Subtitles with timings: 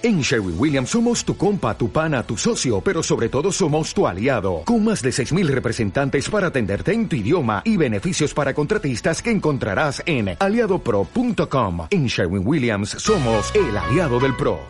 [0.00, 4.06] En Sherwin Williams somos tu compa, tu pana, tu socio, pero sobre todo somos tu
[4.06, 9.20] aliado, con más de 6.000 representantes para atenderte en tu idioma y beneficios para contratistas
[9.20, 11.88] que encontrarás en aliadopro.com.
[11.90, 14.60] En Sherwin Williams somos el aliado del PRO.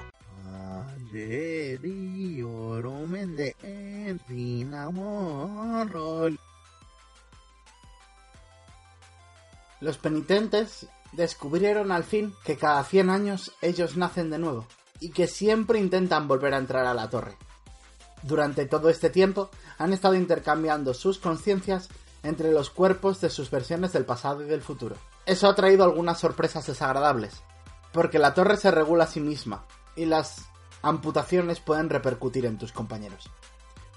[9.81, 14.67] Los penitentes descubrieron al fin que cada 100 años ellos nacen de nuevo
[15.01, 17.37] y que siempre intentan volver a entrar a la torre.
[18.23, 21.89] Durante todo este tiempo han estado intercambiando sus conciencias
[22.23, 24.97] entre los cuerpos de sus versiones del pasado y del futuro.
[25.25, 27.43] Eso ha traído algunas sorpresas desagradables,
[27.93, 29.65] porque la torre se regula a sí misma
[29.95, 30.47] y las
[30.83, 33.31] amputaciones pueden repercutir en tus compañeros.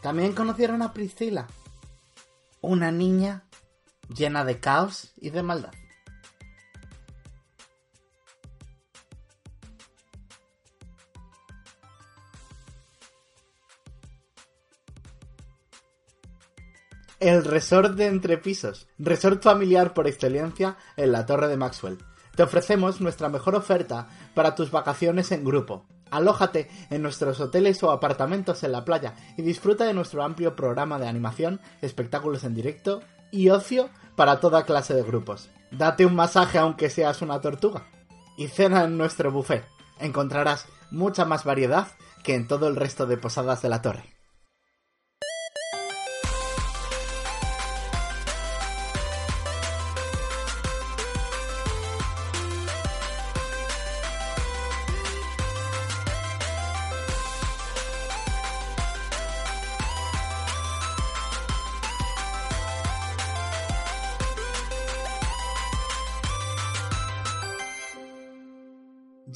[0.02, 1.48] También conocieron a Priscila,
[2.62, 3.46] una niña
[4.10, 5.72] llena de caos y de maldad.
[17.22, 22.00] El resort de entrepisos, resort familiar por excelencia en la Torre de Maxwell.
[22.36, 25.86] Te ofrecemos nuestra mejor oferta para tus vacaciones en grupo.
[26.10, 30.98] Alójate en nuestros hoteles o apartamentos en la playa y disfruta de nuestro amplio programa
[30.98, 35.52] de animación, espectáculos en directo y ocio para toda clase de grupos.
[35.70, 37.86] Date un masaje aunque seas una tortuga.
[38.36, 39.64] Y cena en nuestro buffet.
[40.00, 41.86] Encontrarás mucha más variedad
[42.24, 44.21] que en todo el resto de posadas de la torre.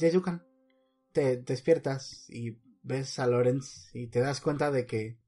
[0.06, 0.46] Yeyukan,
[1.12, 5.18] te despiertas y ves a Lorenz y te das cuenta de que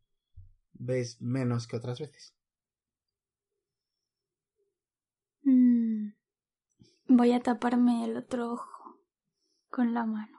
[0.73, 2.37] ves menos que otras veces.
[5.43, 6.11] Mm,
[7.09, 9.01] voy a taparme el otro ojo
[9.69, 10.39] con la mano.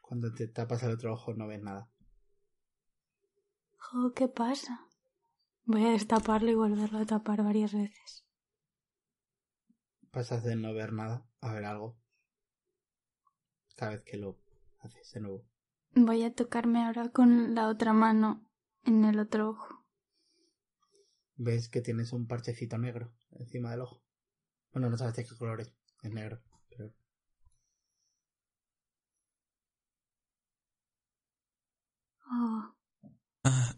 [0.00, 1.90] Cuando te tapas el otro ojo no ves nada.
[3.92, 4.86] Oh, ¿Qué pasa?
[5.64, 8.24] Voy a destaparlo y volverlo a tapar varias veces.
[10.10, 11.96] Pasas de no ver nada a ver algo.
[13.76, 14.38] Cada vez que lo
[14.80, 15.44] haces de nuevo.
[15.94, 18.48] Voy a tocarme ahora con la otra mano
[18.84, 19.84] en el otro ojo.
[21.36, 24.02] Ves que tienes un parchecito negro encima del ojo.
[24.72, 25.72] Bueno, no sabes de qué color es.
[26.02, 26.42] Es negro.
[26.68, 26.92] Pero...
[32.30, 32.74] Oh,
[33.44, 33.74] Ah,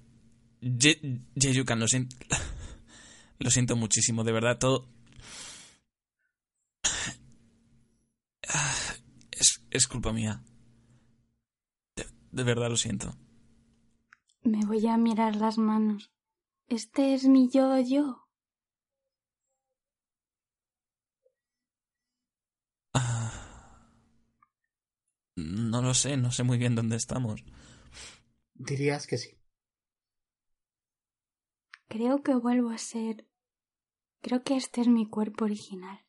[0.61, 2.17] Ye- Yeyukan, lo siento.
[3.39, 4.89] Lo siento muchísimo, de verdad, todo.
[8.49, 8.95] Ah,
[9.77, 10.43] Es, culpa mía.
[11.97, 13.15] De, de verdad lo siento.
[14.43, 16.11] me voy a mirar las manos.
[16.69, 18.27] Este es mi yo yo.
[22.95, 23.33] Ah,
[25.37, 27.45] No lo sé, no sé muy bien dónde estamos.
[28.55, 29.39] Dirías que sí.
[31.89, 33.29] Creo que vuelvo a ser.
[34.23, 36.06] Creo que este es mi cuerpo original.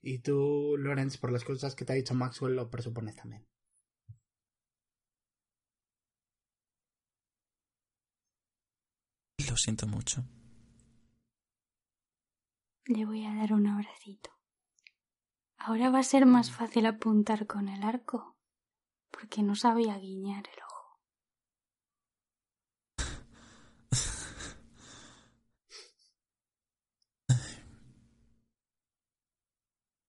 [0.00, 3.46] Y tú, Lorenz, por las cosas que te ha dicho Maxwell, lo presupones también.
[9.48, 10.24] Lo siento mucho.
[12.86, 14.30] Le voy a dar un abracito.
[15.58, 18.36] Ahora va a ser más fácil apuntar con el arco,
[19.10, 20.67] porque no sabía guiñar el ojo.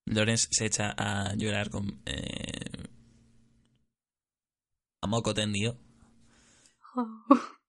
[0.10, 2.02] Lorenz se echa a llorar con.
[2.06, 2.90] eh,
[5.02, 5.78] a moco tendido.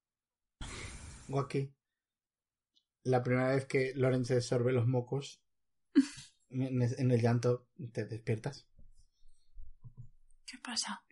[1.29, 1.73] Guaki.
[3.05, 5.43] La primera vez que Lorenz se sorbe los mocos
[6.51, 8.67] en el llanto, te despiertas.
[10.47, 11.05] ¿Qué pasa?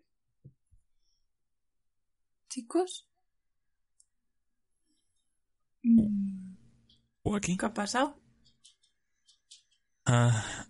[2.48, 3.06] ¿Chicos?
[7.42, 8.18] ¿Qué ha pasado?
[10.06, 10.67] Ah.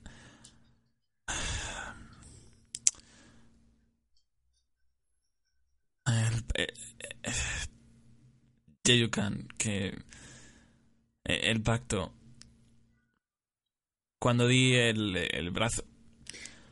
[9.59, 9.89] Que
[11.25, 12.15] eh, el pacto.
[14.19, 15.85] Cuando di el, el, brazo.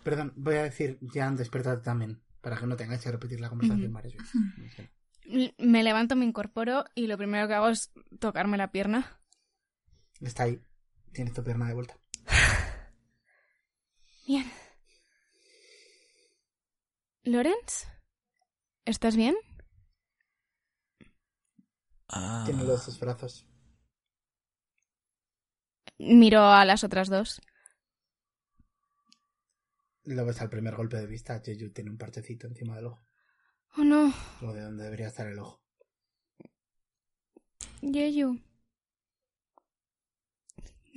[0.02, 3.50] Perdón, voy a decir ya han despertado también, para que no tengáis que repetir la
[3.50, 4.90] conversación varias veces.
[5.58, 9.20] Me levanto, me incorporo y lo primero que hago es tocarme la pierna.
[10.20, 10.60] Está ahí.
[11.12, 11.98] Tienes tu pierna de vuelta.
[14.26, 14.50] Bien.
[17.24, 17.86] Lorenz,
[18.84, 19.34] ¿estás bien?
[22.08, 23.46] Ah, Tiene los dos brazos.
[25.98, 27.40] Miro a las otras dos.
[30.04, 31.40] Lo ves al primer golpe de vista.
[31.44, 33.04] Jeju tiene un parchecito encima del ojo.
[33.76, 34.12] Oh no,
[34.42, 35.60] O de donde debería estar el ojo.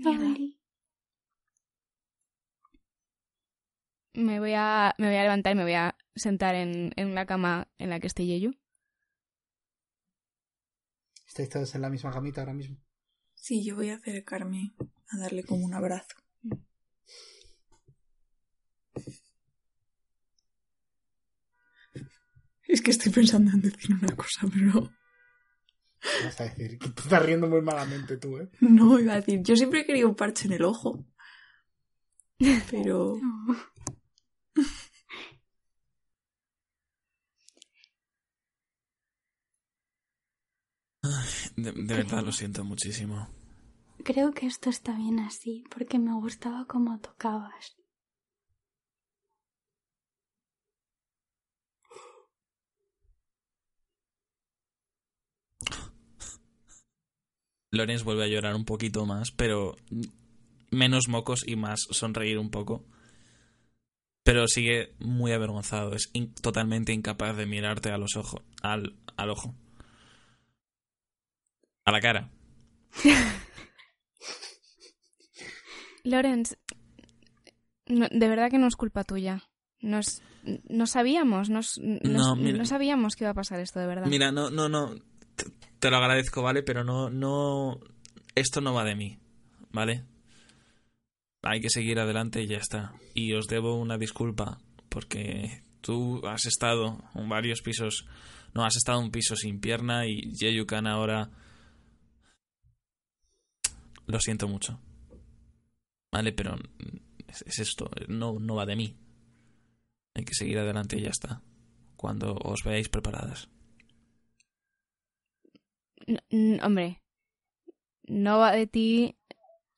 [0.06, 0.58] Ay,
[4.14, 7.26] Me voy a, me voy a levantar y me voy a sentar en, en la
[7.26, 8.52] cama en la que esté Yeyu.
[11.30, 12.76] ¿Estáis todos en la misma camita ahora mismo?
[13.36, 14.74] Sí, yo voy a acercarme
[15.10, 16.16] a darle como un abrazo.
[22.68, 24.92] Es que estoy pensando en decir una cosa, pero
[26.24, 28.50] Vas a decir que te estás riendo muy malamente tú, ¿eh?
[28.62, 29.42] no iba a decir.
[29.44, 31.06] Yo siempre he querido un parche en el ojo.
[32.72, 33.56] Pero no.
[41.56, 43.28] De, de verdad lo siento muchísimo.
[44.04, 47.76] Creo que esto está bien así, porque me gustaba cómo tocabas.
[57.72, 59.76] Lorenz vuelve a llorar un poquito más, pero
[60.72, 62.86] menos mocos y más sonreír un poco.
[64.24, 69.30] Pero sigue muy avergonzado, es in- totalmente incapaz de mirarte a los ojos, al, al
[69.30, 69.56] ojo.
[71.90, 72.30] A la cara.
[76.04, 76.56] Lorenz,
[77.88, 79.44] no- de verdad que no es culpa tuya.
[79.82, 80.22] Nos,
[80.70, 82.58] no sabíamos, nos, nos- No, mira.
[82.60, 84.06] no sabíamos que iba a pasar esto de verdad.
[84.08, 84.94] Mira, no, no, no.
[85.36, 85.46] Te,
[85.80, 86.62] te lo agradezco, ¿vale?
[86.64, 87.80] Pero no, no.
[88.36, 89.18] Esto no va de mí,
[89.72, 90.04] ¿vale?
[91.42, 92.94] Hay que seguir adelante y ya está.
[93.16, 94.60] Y os debo una disculpa,
[94.90, 98.06] porque tú has estado en varios pisos.
[98.54, 101.30] No, has estado un piso sin pierna y Yeyukan ahora.
[104.10, 104.80] Lo siento mucho.
[106.12, 106.56] Vale, pero
[107.28, 108.98] es, es esto, no, no va de mí.
[110.16, 111.44] Hay que seguir adelante y ya está.
[111.96, 113.50] Cuando os veáis preparadas.
[116.64, 117.04] Hombre,
[118.08, 119.16] no va de ti,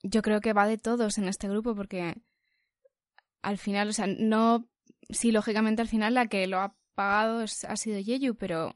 [0.02, 2.16] yo creo que va de todos en este grupo porque
[3.42, 4.70] al final, o sea, no,
[5.10, 8.74] sí, lógicamente al final la que lo ha pagado es- ha sido Yeyu, pero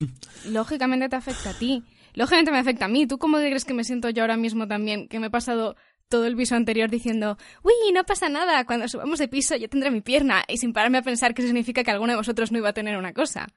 [0.46, 1.84] lógicamente te afecta a ti,
[2.16, 3.06] lógicamente me afecta a mí.
[3.06, 5.06] ¿Tú cómo crees que me siento yo ahora mismo también?
[5.06, 5.76] Que me he pasado
[6.08, 9.90] todo el piso anterior diciendo, uy, no pasa nada, cuando subamos de piso yo tendré
[9.90, 12.58] mi pierna y sin pararme a pensar que eso significa que alguno de vosotros no
[12.58, 13.48] iba a tener una cosa.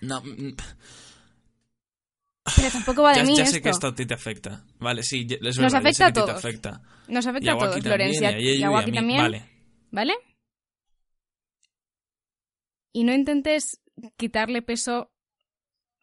[0.00, 0.54] No, mm,
[2.56, 3.54] Pero tampoco va de ya, mí ya esto.
[3.56, 4.64] sé que esto a ti te afecta.
[4.78, 6.26] Vale, sí, es Nos verdad, afecta a todos.
[6.40, 6.82] te afecta.
[7.08, 9.20] Nos afecta a todos, Lorenz, y a, Waki también.
[9.20, 9.50] Vale.
[9.90, 10.14] ¿Vale?
[12.92, 13.80] Y no intentes
[14.16, 15.10] quitarle peso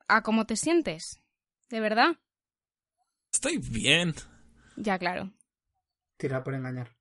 [0.08, 1.22] a cómo te sientes.
[1.70, 2.16] ¿De verdad?
[3.34, 4.14] Estoy bien.
[4.78, 5.32] Ya, claro.
[6.18, 6.96] Tira por engañar.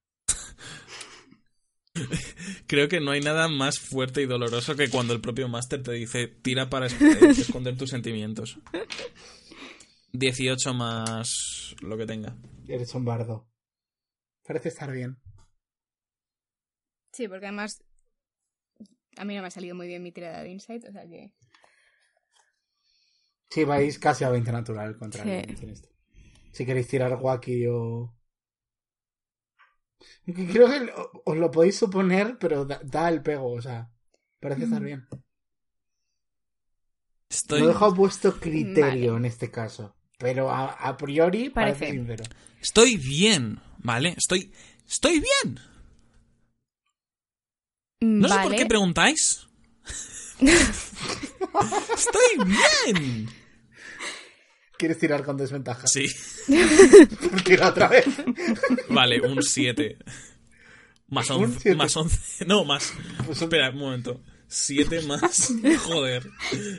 [2.67, 5.93] Creo que no hay nada más fuerte y doloroso que cuando el propio máster te
[5.93, 8.59] dice tira para es- esconder tus sentimientos.
[10.13, 12.37] 18 más lo que tenga.
[12.67, 13.49] Eres un bardo.
[14.47, 15.19] Parece estar bien.
[17.13, 17.83] Sí, porque además
[19.17, 21.33] a mí no me ha salido muy bien mi tirada de insight, o sea que...
[23.51, 25.31] Sí, vais casi a 20 natural contra Sí.
[25.31, 25.79] el.
[26.53, 28.15] Si queréis tirar Wacky o...
[30.25, 33.91] Creo que lo- os lo podéis suponer, pero da, da el pego, o sea...
[34.41, 35.07] Parece estar bien.
[37.31, 39.17] Estoy, No dejo vuestro criterio Vale.
[39.17, 39.97] en este caso.
[40.19, 41.97] Pero a, a priori parece, Parece.
[41.99, 42.25] sincero.
[42.61, 44.15] estoy bien, ¿vale?
[44.17, 44.53] Estoy,
[44.87, 45.59] estoy bien.
[48.01, 49.49] No sé por qué preguntáis.
[51.95, 53.29] estoy bien.
[54.77, 55.87] ¿Quieres tirar con desventaja?
[55.87, 56.07] Sí.
[57.45, 58.07] Tira otra vez.
[58.89, 59.97] Vale, un 7.
[61.09, 61.61] Más Un 11.
[61.61, 61.77] siete.
[61.77, 62.45] Más 11.
[62.47, 62.93] No, más.
[63.25, 64.21] Pues un- Espera, un momento.
[64.49, 65.53] 7 más.
[65.85, 66.29] Joder.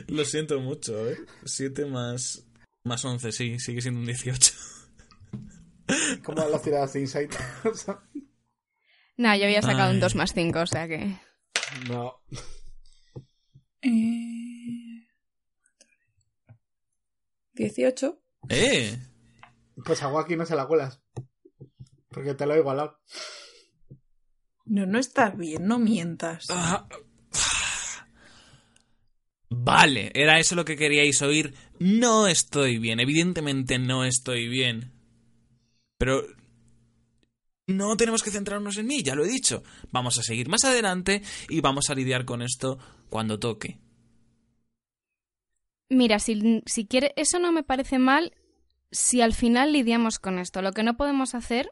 [0.08, 1.16] Lo siento mucho, ¿eh?
[1.44, 2.44] 7 más.
[2.84, 4.52] Más 11, sí, sigue siendo un 18.
[6.24, 7.34] ¿Cómo las tiradas de insight?
[7.64, 7.98] O sea,
[9.16, 10.00] No, yo había sacado un Ay.
[10.00, 11.18] 2 más 5, o sea que...
[11.88, 12.20] no.
[13.86, 15.06] Eh...
[17.54, 18.20] 18.
[18.48, 18.98] ¡Eh!
[19.84, 21.00] Pues a Wacky no se la cuelas.
[22.08, 22.98] Porque te lo he igualado.
[24.66, 26.46] No, no estás bien, no mientas.
[26.50, 26.88] Ah.
[29.48, 31.54] Vale, era eso lo que queríais oír.
[31.78, 34.92] No estoy bien, evidentemente no estoy bien.
[35.98, 36.22] Pero
[37.66, 39.64] No tenemos que centrarnos en mí, ya lo he dicho.
[39.90, 42.78] Vamos a seguir más adelante y vamos a lidiar con esto
[43.10, 43.78] cuando toque.
[45.88, 48.32] Mira, si, si quiere, eso no me parece mal
[48.92, 50.62] si al final lidiamos con esto.
[50.62, 51.70] Lo que no podemos hacer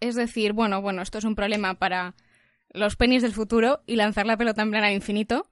[0.00, 2.14] es decir, bueno, bueno, esto es un problema para
[2.70, 5.50] los penis del futuro y lanzar la pelota en plan al infinito.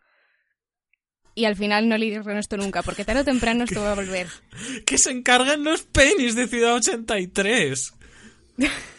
[1.34, 3.94] Y al final no lidiar con esto nunca, porque tarde o temprano esto va a
[3.94, 4.28] volver.
[4.86, 7.94] Que se encargan los penis de Ciudad 83.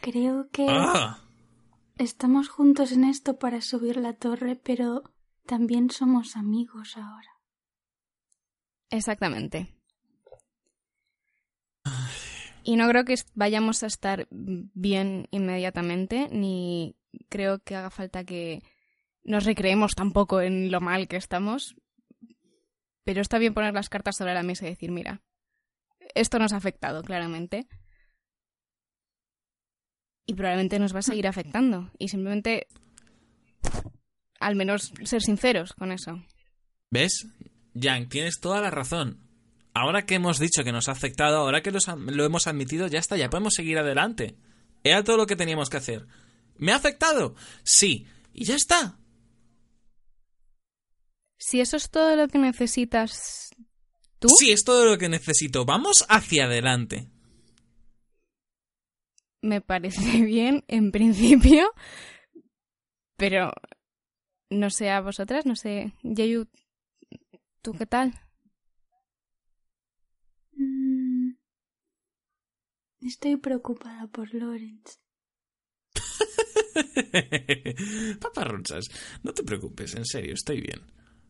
[0.00, 1.18] Creo que Ah,
[1.98, 5.02] estamos juntos en esto para subir la torre, pero
[5.46, 7.30] también somos amigos ahora.
[8.90, 9.74] Exactamente.
[12.62, 16.96] Y no creo que vayamos a estar bien inmediatamente, ni
[17.30, 18.62] creo que haga falta que
[19.24, 21.76] nos recreemos tampoco en lo mal que estamos.
[23.04, 25.22] Pero está bien poner las cartas sobre la mesa y decir, mira,
[26.14, 27.66] esto nos ha afectado claramente.
[30.28, 31.90] Y probablemente nos va a seguir afectando.
[31.98, 32.66] Y simplemente,
[34.38, 36.22] al menos, ser sinceros con eso.
[36.90, 37.26] ¿Ves?
[37.72, 39.26] Yang, tienes toda la razón.
[39.72, 42.98] Ahora que hemos dicho que nos ha afectado, ahora que los lo hemos admitido, ya
[42.98, 44.36] está, ya podemos seguir adelante.
[44.84, 46.06] Era todo lo que teníamos que hacer.
[46.58, 47.34] ¿Me ha afectado?
[47.62, 48.06] Sí.
[48.34, 48.98] Y ya está.
[51.38, 53.48] Si eso es todo lo que necesitas
[54.18, 55.64] tú, Sí, es todo lo que necesito.
[55.64, 57.08] Vamos hacia adelante.
[59.42, 61.72] Me parece bien en principio,
[63.16, 63.52] pero
[64.50, 66.46] no sé a vosotras, no sé, Yeyu,
[67.62, 68.14] ¿tú qué tal?
[70.52, 71.32] Mm,
[73.00, 74.98] Estoy preocupada por Lawrence.
[78.20, 78.86] Paparruchas,
[79.22, 80.82] no te preocupes, en serio, estoy bien.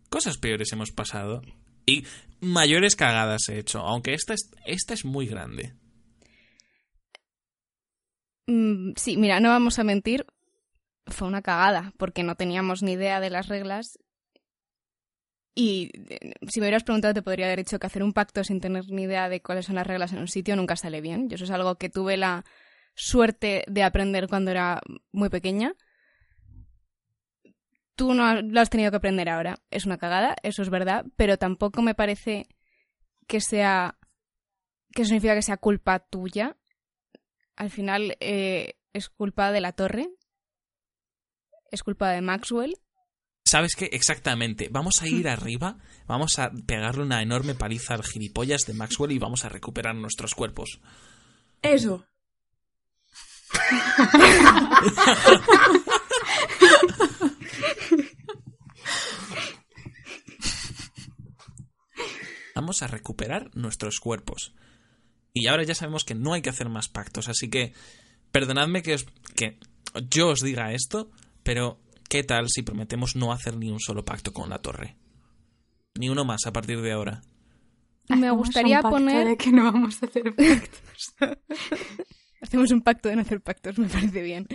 [0.08, 1.42] Cosas peores hemos pasado.
[1.84, 2.04] Y
[2.40, 5.74] mayores cagadas he hecho, aunque esta es, esta es muy grande.
[8.48, 10.26] Mm, sí, mira, no vamos a mentir,
[11.06, 13.98] fue una cagada, porque no teníamos ni idea de las reglas.
[15.54, 18.60] Y eh, si me hubieras preguntado, te podría haber dicho que hacer un pacto sin
[18.60, 21.28] tener ni idea de cuáles son las reglas en un sitio nunca sale bien.
[21.28, 22.44] Yo eso es algo que tuve la
[22.94, 24.80] suerte de aprender cuando era
[25.12, 25.74] muy pequeña.
[27.96, 29.58] Tú no lo has tenido que aprender ahora.
[29.70, 32.46] Es una cagada, eso es verdad, pero tampoco me parece
[33.26, 33.98] que sea.
[34.94, 36.56] que significa que sea culpa tuya
[37.58, 40.08] al final eh, es culpa de la torre,
[41.72, 42.76] es culpa de Maxwell.
[43.44, 43.86] ¿Sabes qué?
[43.92, 44.68] Exactamente.
[44.70, 49.18] Vamos a ir arriba, vamos a pegarle una enorme paliza al gilipollas de Maxwell y
[49.18, 50.80] vamos a recuperar nuestros cuerpos.
[51.60, 52.06] Eso.
[62.54, 64.54] Vamos a recuperar nuestros cuerpos.
[65.38, 67.72] Y ahora ya sabemos que no hay que hacer más pactos, así que
[68.30, 69.58] perdonadme que, os- que
[70.10, 71.10] yo os diga esto,
[71.42, 74.96] pero ¿qué tal si prometemos no hacer ni un solo pacto con la torre?
[75.98, 77.22] Ni uno más a partir de ahora.
[78.08, 79.26] Me gustaría un pacto poner...
[79.26, 81.14] de que no vamos a hacer pactos.
[82.40, 84.46] Hacemos un pacto de no hacer pactos, me parece bien.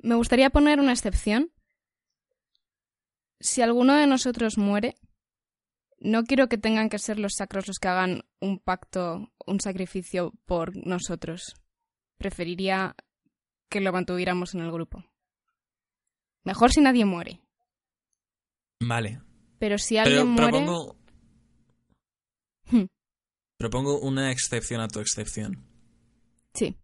[0.00, 1.50] Me gustaría poner una excepción.
[3.40, 4.96] Si alguno de nosotros muere,
[5.98, 10.32] no quiero que tengan que ser los sacros los que hagan un pacto, un sacrificio
[10.44, 11.54] por nosotros.
[12.18, 12.94] Preferiría
[13.68, 15.04] que lo mantuviéramos en el grupo.
[16.44, 17.40] Mejor si nadie muere.
[18.80, 19.20] Vale.
[19.58, 20.50] Pero si Pero alguien muere...
[20.50, 20.96] propongo,
[22.68, 22.86] Hmm,
[23.58, 25.64] propongo una excepción a tu excepción.
[26.54, 26.76] Sí.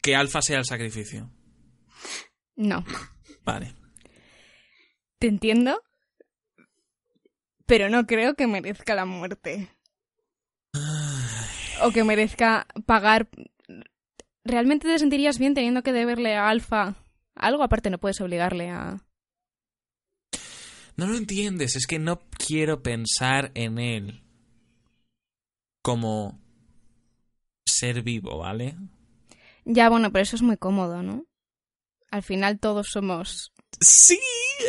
[0.00, 1.30] Que Alfa sea el sacrificio.
[2.56, 2.84] No.
[3.44, 3.74] Vale.
[5.18, 5.82] Te entiendo.
[7.66, 9.68] Pero no creo que merezca la muerte.
[11.82, 13.28] O que merezca pagar.
[14.44, 16.94] ¿Realmente te sentirías bien teniendo que deberle a Alfa
[17.34, 17.62] algo?
[17.62, 19.02] Aparte, no puedes obligarle a.
[20.96, 24.22] No lo entiendes, es que no quiero pensar en él
[25.82, 26.40] como
[27.66, 28.76] ser vivo, ¿vale?
[29.64, 31.26] Ya, bueno, pero eso es muy cómodo, ¿no?
[32.10, 34.18] Al final todos somos Sí,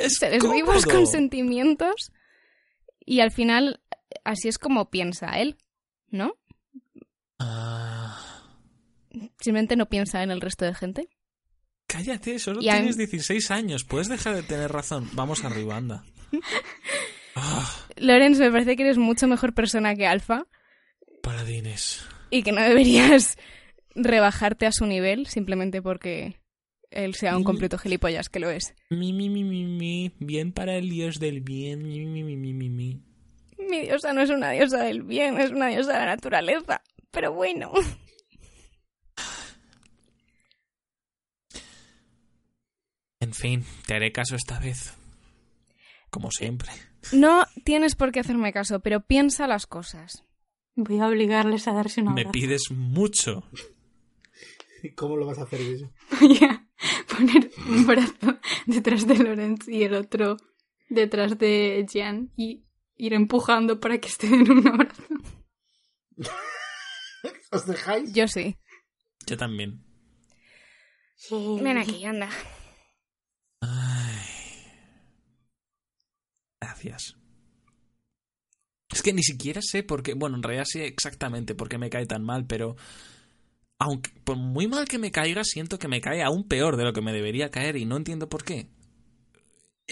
[0.01, 0.55] es seres cómodo.
[0.57, 2.11] vivos con sentimientos.
[3.07, 3.79] Y al final,
[4.25, 5.55] así es como piensa él,
[6.09, 6.33] ¿no?
[7.39, 8.43] Ah,
[9.39, 11.07] Simplemente no piensa en el resto de gente.
[11.87, 15.09] cállate, solo Y a- tienes 16 años, puedes dejar de tener razón.
[15.13, 16.03] Vamos arriba, anda.
[17.39, 20.47] Ah, Lorenz, me parece que eres mucho mejor persona que Alfa.
[21.21, 22.03] paladines.
[22.31, 23.37] y que no deberías
[23.95, 26.39] rebajarte a su nivel simplemente porque
[26.89, 28.73] él sea un completo gilipollas, que lo es.
[28.89, 30.11] Mi, mi, mi, mi, mi.
[30.19, 31.87] Bien para el dios del bien.
[31.87, 33.01] Mi, mi, mi, mi, mi, mi.
[33.57, 36.81] Mi diosa no es una diosa del bien, es una diosa de la naturaleza.
[37.11, 37.71] pero bueno.
[43.19, 44.93] En fin, te haré caso esta vez.
[46.09, 46.69] Como siempre.
[47.11, 50.23] No tienes por qué hacerme caso, pero piensa las cosas.
[50.75, 53.43] Voy a obligarles a darse una Me pides mucho.
[54.83, 55.91] ¿Y ¿Cómo lo vas a hacer eso?
[56.21, 56.66] Voy a
[57.09, 60.37] poner un brazo detrás de Lorenz y el otro
[60.89, 62.65] detrás de Jan y
[62.95, 65.03] ir empujando para que estén en un abrazo.
[67.51, 68.13] ¿Os dejáis?
[68.13, 68.57] Yo sí.
[69.25, 69.83] Yo también.
[71.61, 72.29] Ven aquí, anda.
[73.61, 74.17] Ay.
[76.61, 77.17] Gracias.
[78.89, 80.13] Es que ni siquiera sé por qué.
[80.13, 82.75] Bueno, en realidad sé exactamente por qué me cae tan mal, pero.
[83.79, 86.93] Aunque por muy mal que me caiga, siento que me cae aún peor de lo
[86.93, 88.67] que me debería caer y no entiendo por qué.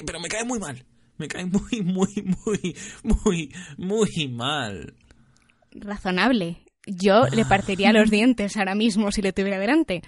[0.05, 0.85] Pero me cae muy mal.
[1.17, 4.95] Me cae muy, muy, muy, muy, muy mal.
[5.71, 6.63] Razonable.
[6.87, 10.01] Yo le partiría los dientes ahora mismo si le tuviera delante.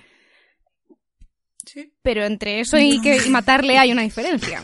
[1.65, 1.91] Sí.
[2.01, 4.63] Pero entre eso y que y matarle hay una diferencia.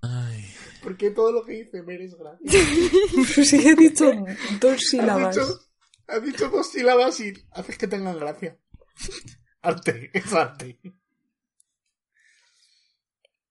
[0.00, 0.44] Ay.
[0.82, 2.16] Porque todo lo que dice Mer es
[3.48, 4.10] sí he dicho
[4.60, 5.36] dos Has sílabas.
[5.36, 5.60] dicho,
[6.08, 8.58] has dicho dos sílabas y haces que tengan gracia.
[9.60, 10.78] Arte, es arte.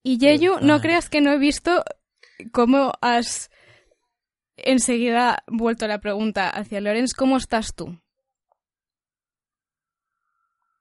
[0.03, 1.83] Y Yeyu, no creas que no he visto
[2.53, 3.51] cómo has
[4.55, 7.99] enseguida vuelto la pregunta hacia Lorenz, ¿cómo estás tú?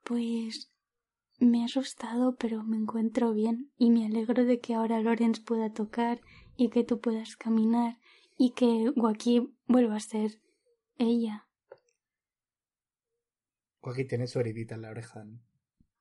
[0.04, 0.71] Pues
[1.38, 5.73] me ha asustado, pero me encuentro bien y me alegro de que ahora Lorenz pueda
[5.73, 6.21] tocar
[6.56, 7.99] y que tú puedas caminar
[8.38, 10.40] y que Joaquín vuelva a ser
[10.99, 11.46] ella.
[13.90, 15.25] Aquí tiene su heridita en la oreja.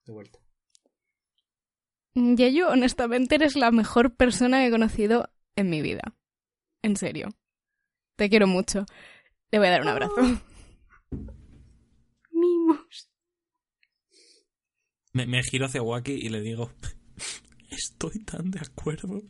[0.06, 0.40] De vuelta.
[2.16, 6.16] Yeyu, honestamente eres la mejor persona que he conocido en mi vida.
[6.82, 7.30] En serio.
[8.16, 8.86] Te quiero mucho.
[9.52, 10.16] Le voy a dar un abrazo.
[12.32, 13.10] Mimos.
[15.14, 16.72] Me, me giro hacia Waki y le digo:
[17.70, 19.22] Estoy tan de acuerdo.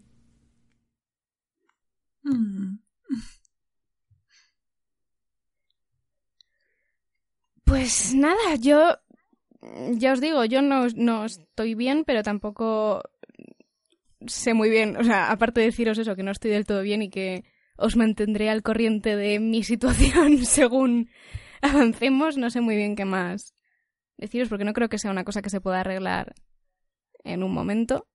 [2.24, 2.85] Mm.
[7.66, 8.98] Pues nada, yo
[9.94, 13.02] ya os digo, yo no, no estoy bien, pero tampoco
[14.28, 17.02] sé muy bien, o sea, aparte de deciros eso, que no estoy del todo bien
[17.02, 17.44] y que
[17.78, 21.10] os mantendré al corriente de mi situación según
[21.62, 23.54] avancemos, no sé muy bien qué más
[24.18, 26.36] deciros, porque no creo que sea una cosa que se pueda arreglar
[27.24, 28.08] en un momento.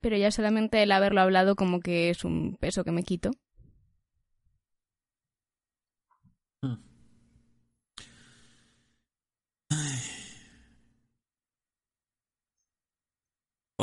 [0.00, 3.30] Pero ya solamente el haberlo hablado como que es un peso que me quito.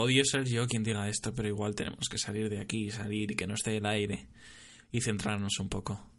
[0.02, 3.36] Odio ser yo quien diga esto, pero igual tenemos que salir de aquí, salir y
[3.36, 4.30] que no esté el aire
[4.92, 6.10] y centrarnos un poco.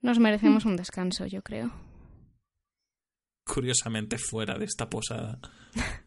[0.00, 1.72] Nos merecemos un descanso, yo creo.
[3.44, 5.40] Curiosamente fuera de esta posada.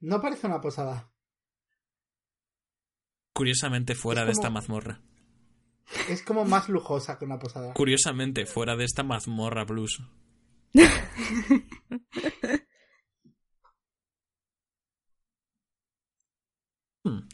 [0.00, 1.10] No parece una posada.
[3.32, 5.00] Curiosamente fuera Es de esta mazmorra.
[6.10, 7.72] Es como más lujosa que una posada.
[7.72, 10.02] Curiosamente fuera de esta mazmorra blues.
[17.04, 17.28] Hmm.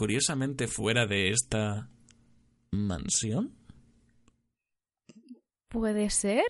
[0.00, 1.90] Curiosamente fuera de esta
[2.70, 3.54] mansión.
[5.68, 6.46] ¿Puede ser?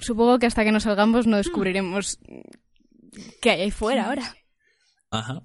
[0.00, 2.18] Supongo que hasta que nos salgamos no descubriremos
[3.40, 4.34] qué hay ahí fuera ahora.
[5.12, 5.44] Ajá.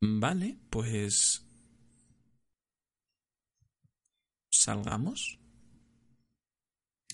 [0.00, 1.46] Vale, pues...
[4.50, 5.38] ¿Salgamos?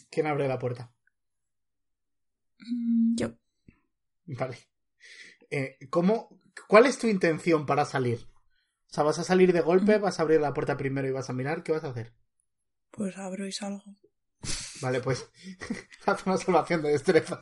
[0.09, 0.91] ¿Quién abre la puerta?
[3.17, 3.37] Yo.
[4.39, 4.59] Vale.
[5.51, 6.41] Eh, ¿Cómo?
[6.69, 8.27] ¿Cuál es tu intención para salir?
[8.91, 9.99] O sea, ¿vas a salir de golpe?
[9.99, 11.63] ¿Vas a abrir la puerta primero y vas a mirar?
[11.63, 12.13] ¿Qué vas a hacer?
[12.91, 13.85] Pues abro y salgo.
[14.81, 15.29] Vale, pues
[16.07, 17.41] haz una salvación de destreza.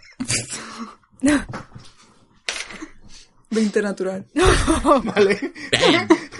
[3.50, 4.26] 20 natural.
[5.04, 5.52] Vale.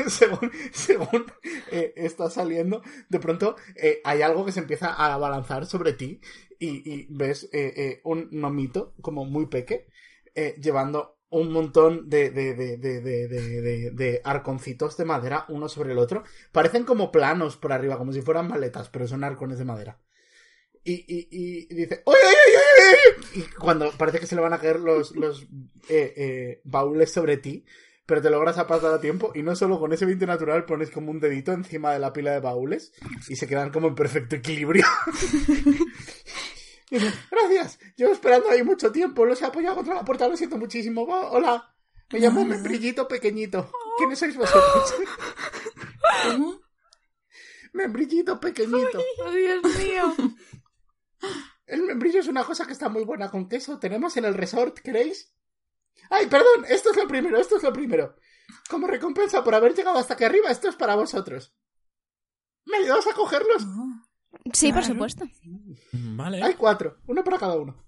[0.08, 1.26] según según
[1.70, 6.20] eh, está saliendo, de pronto eh, hay algo que se empieza a abalanzar sobre ti
[6.58, 9.86] y, y ves eh, eh, un nomito como muy peque
[10.34, 16.22] eh, llevando un montón de, de, arconcitos de madera uno sobre el otro.
[16.52, 19.98] Parecen como planos por arriba, como si fueran maletas, pero son arcones de madera.
[20.84, 22.18] Y, y, dice, ¡Oye!
[23.34, 25.12] Y cuando parece que se le van a caer los,
[25.88, 27.64] eh, eh, baúles sobre ti,
[28.06, 31.10] pero te logras pasar a tiempo y no solo con ese 20 natural pones como
[31.10, 32.92] un dedito encima de la pila de baúles
[33.28, 34.84] y se quedan como en perfecto equilibrio.
[36.90, 41.02] Gracias, llevo esperando ahí mucho tiempo, los he apoyado contra la puerta, lo siento muchísimo.
[41.02, 41.74] Hola.
[42.12, 43.72] Me llamo Membrillito Pequeñito.
[43.96, 44.94] ¿Quiénes sois vosotros?
[46.24, 46.60] ¿Cómo?
[47.72, 49.02] Membrillito Pequeñito.
[49.24, 50.14] ¡Oh, Dios mío!
[51.66, 53.78] El membrillo es una cosa que está muy buena con queso.
[53.78, 55.34] Tenemos en el resort, ¿queréis?
[56.10, 58.16] Ay, perdón, esto es lo primero, esto es lo primero.
[58.68, 61.54] Como recompensa por haber llegado hasta aquí arriba, esto es para vosotros.
[62.66, 63.64] ¿Me ayudas a cogerlos?
[63.64, 63.93] Oh,
[64.52, 65.24] Sí, por supuesto.
[65.92, 66.42] Vale.
[66.42, 67.84] Hay cuatro, uno para cada uno.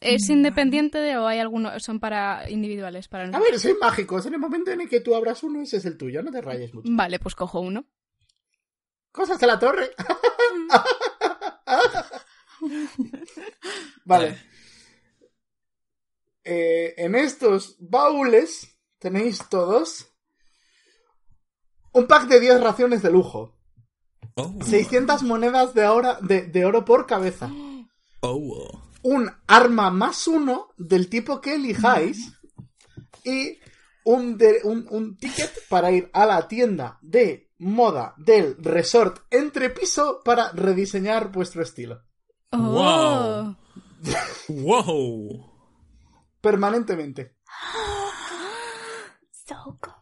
[0.00, 3.06] ¿Es independiente de o hay algunos son para individuales?
[3.06, 4.24] Para A ver, soy mágicos.
[4.24, 6.22] En el momento en el que tú abras uno, ese es el tuyo.
[6.22, 6.88] No te rayes mucho.
[6.90, 7.84] Vale, pues cojo uno.
[9.12, 9.90] Cosas de la torre.
[14.06, 14.38] vale.
[16.44, 20.10] Eh, en estos baúles tenéis todos
[21.92, 23.59] un pack de 10 raciones de lujo.
[24.42, 24.64] Oh.
[24.64, 27.50] 600 monedas de, oro- de, de oro por cabeza.
[28.20, 28.80] Oh.
[29.02, 32.32] Un arma más uno del tipo que elijáis.
[33.24, 33.58] Y
[34.04, 40.20] un, de- un, un ticket para ir a la tienda de moda del resort entrepiso
[40.24, 42.02] para rediseñar vuestro estilo.
[42.52, 42.58] Oh.
[42.58, 43.56] Wow.
[44.48, 45.50] Wow.
[46.40, 47.36] Permanentemente.
[49.46, 49.94] So cool.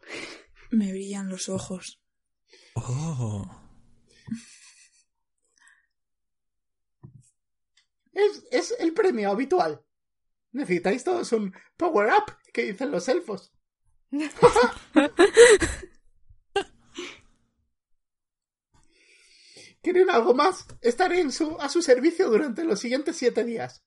[0.71, 2.03] me brillan los ojos.
[2.75, 3.47] Oh.
[8.19, 9.81] Es, es el premio habitual.
[10.51, 13.53] Necesitáis todos un power up que dicen los elfos.
[19.83, 20.67] ¿Quieren algo más?
[20.81, 23.85] Estaré en su, a su servicio durante los siguientes siete días.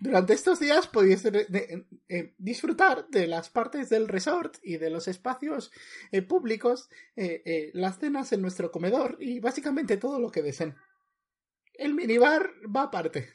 [0.00, 4.90] Durante estos días podéis de- de- eh, disfrutar de las partes del resort y de
[4.90, 5.72] los espacios
[6.12, 10.76] eh, públicos, eh, eh, las cenas en nuestro comedor y básicamente todo lo que deseen.
[11.74, 13.28] El minibar va aparte.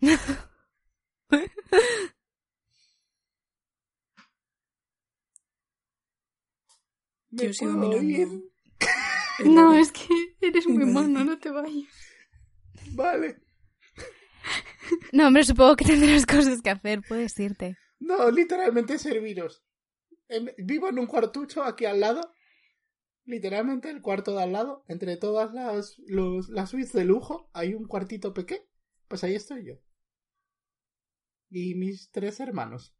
[7.30, 8.42] ¿Me Yo sigo el
[9.44, 10.08] No, es que
[10.40, 11.88] eres muy mono, no te vayas.
[12.92, 13.38] Vale.
[15.12, 17.00] No, hombre, supongo que tendrás cosas que hacer.
[17.08, 17.76] Puedes irte.
[17.98, 19.64] No, literalmente serviros.
[20.58, 22.20] Vivo en un cuartucho aquí al lado.
[23.24, 24.84] Literalmente el cuarto de al lado.
[24.88, 28.62] Entre todas las, los- las suites de lujo hay un cuartito pequeño.
[29.08, 29.74] Pues ahí estoy yo.
[31.50, 32.94] Y mis tres hermanos.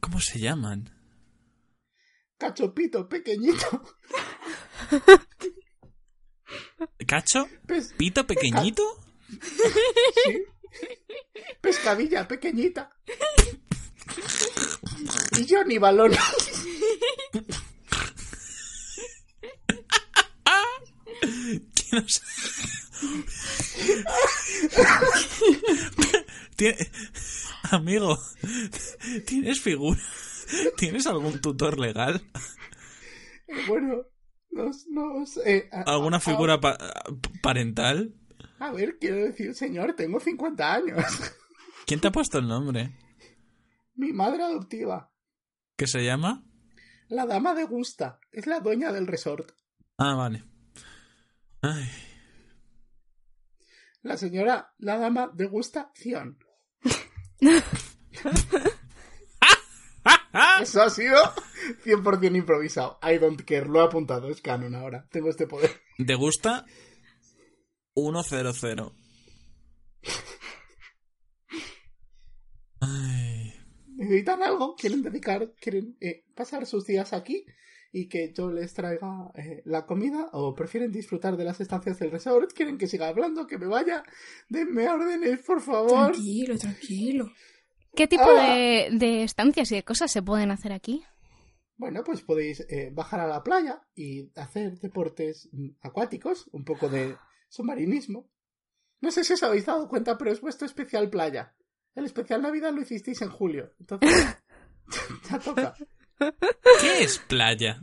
[0.00, 0.90] ¿Cómo se llaman?
[2.38, 3.82] Cachopito pequeñito.
[7.06, 7.46] ¿Cacho?
[7.66, 8.82] Pes- ¿Pito pequeñito?
[10.24, 10.44] Sí.
[11.60, 12.90] Pescadilla pequeñita.
[15.38, 16.12] Y Johnny Balón.
[21.20, 22.22] ¿Quién os-
[26.56, 26.90] Tiene-
[27.70, 28.18] Amigo,
[29.26, 30.00] ¿tienes figura?
[30.76, 32.22] ¿Tienes algún tutor legal?
[33.66, 34.02] Bueno,
[34.50, 36.78] nos, eh, a- ¿Alguna a- figura pa-
[37.42, 38.14] parental?
[38.60, 41.04] A ver, quiero decir, señor, tengo 50 años.
[41.86, 42.94] ¿Quién te ha puesto el nombre?
[43.94, 45.10] Mi madre adoptiva,
[45.76, 46.44] ¿Qué se llama?
[47.08, 49.52] la dama de Gusta, es la dueña del resort.
[49.96, 50.44] Ah, vale.
[51.62, 51.88] Ay,
[54.02, 56.38] La señora, la dama de Gustación.
[60.60, 61.16] Eso ha sido
[61.84, 62.98] 100% improvisado.
[63.02, 65.06] I don't care, lo he apuntado, es canon ahora.
[65.10, 65.70] Tengo este poder.
[66.04, 66.64] ¿Te gusta?
[68.02, 68.92] 100.
[72.80, 73.52] Ay,
[73.96, 74.76] ¿Necesitan algo?
[74.76, 75.52] ¿Quieren dedicar?
[75.60, 77.44] ¿Quieren eh, pasar sus días aquí?
[77.90, 80.28] Y que yo les traiga eh, la comida.
[80.32, 82.52] ¿O prefieren disfrutar de las estancias del resort?
[82.52, 83.46] ¿Quieren que siga hablando?
[83.46, 84.02] ¿Que me vaya?
[84.48, 86.12] Denme órdenes, por favor.
[86.12, 87.32] Tranquilo, tranquilo.
[87.96, 88.54] ¿Qué tipo Ah.
[88.54, 91.02] de, de estancias y de cosas se pueden hacer aquí?
[91.76, 96.88] Bueno, pues podéis eh, bajar a la playa y hacer deportes mm, acuáticos, un poco
[96.88, 97.16] de
[97.48, 98.30] submarinismo.
[99.00, 101.54] No sé si os habéis dado cuenta, pero es vuestro especial playa.
[101.94, 103.72] El especial Navidad lo hicisteis en julio.
[103.80, 104.36] Entonces,
[105.30, 105.74] ya toca.
[106.80, 107.80] ¿Qué es playa?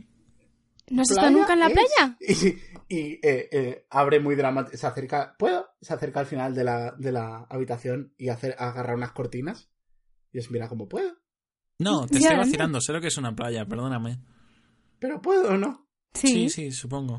[0.90, 2.16] ¿No has estado nunca en la es- playa?
[2.88, 4.76] Y, y, eh, eh, abre muy dramático.
[4.76, 5.34] Se acerca.
[5.36, 5.66] ¿Puedo?
[5.80, 9.68] Se acerca al final de la, de la habitación y hacer, agarrar unas cortinas.
[10.32, 11.12] Y os mira como puedo.
[11.80, 14.20] No, te estoy vacilando, sé lo que es una playa, perdóname.
[15.00, 15.88] Pero puedo o no.
[16.14, 17.18] Sí, sí, supongo.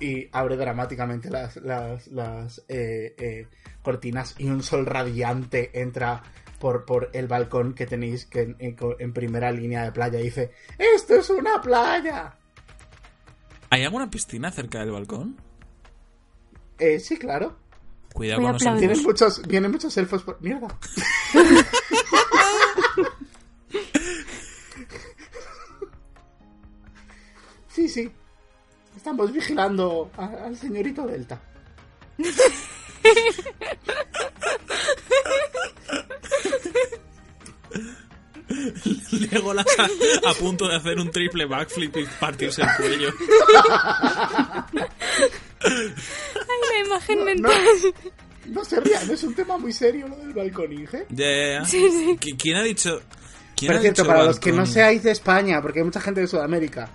[0.00, 3.46] Y abre dramáticamente las, las, las eh, eh,
[3.82, 6.22] cortinas y un sol radiante entra
[6.58, 10.24] por, por el balcón que tenéis que en, en- en primera línea de playa y
[10.24, 12.34] dice ¡Esto es una playa!
[13.70, 15.36] ¿Hay alguna piscina cerca del balcón?
[16.78, 17.56] Eh, sí, claro.
[18.12, 18.62] Cuidado Voy con los.
[18.64, 19.04] Vienen elfos.
[19.06, 20.40] muchos, vienen muchos elfos por...
[20.42, 20.66] ¡Mierda!
[27.68, 28.10] Sí, sí.
[29.00, 31.40] Estamos vigilando a- al señorito Delta.
[39.30, 43.10] Legolas a, a punto de hacer un triple backflip y partirse el cuello.
[45.62, 45.74] Ay,
[46.72, 47.52] la imagen No, mental.
[48.46, 51.06] no se rían, es un tema muy serio lo del balconinge.
[51.10, 51.64] Ya, ya, ya.
[51.64, 52.16] Sí, sí.
[52.20, 53.00] ¿Qui- ¿Quién ha dicho?
[53.56, 56.00] ¿Quién Por ha cierto, dicho para los que no seáis de España, porque hay mucha
[56.00, 56.88] gente de Sudamérica,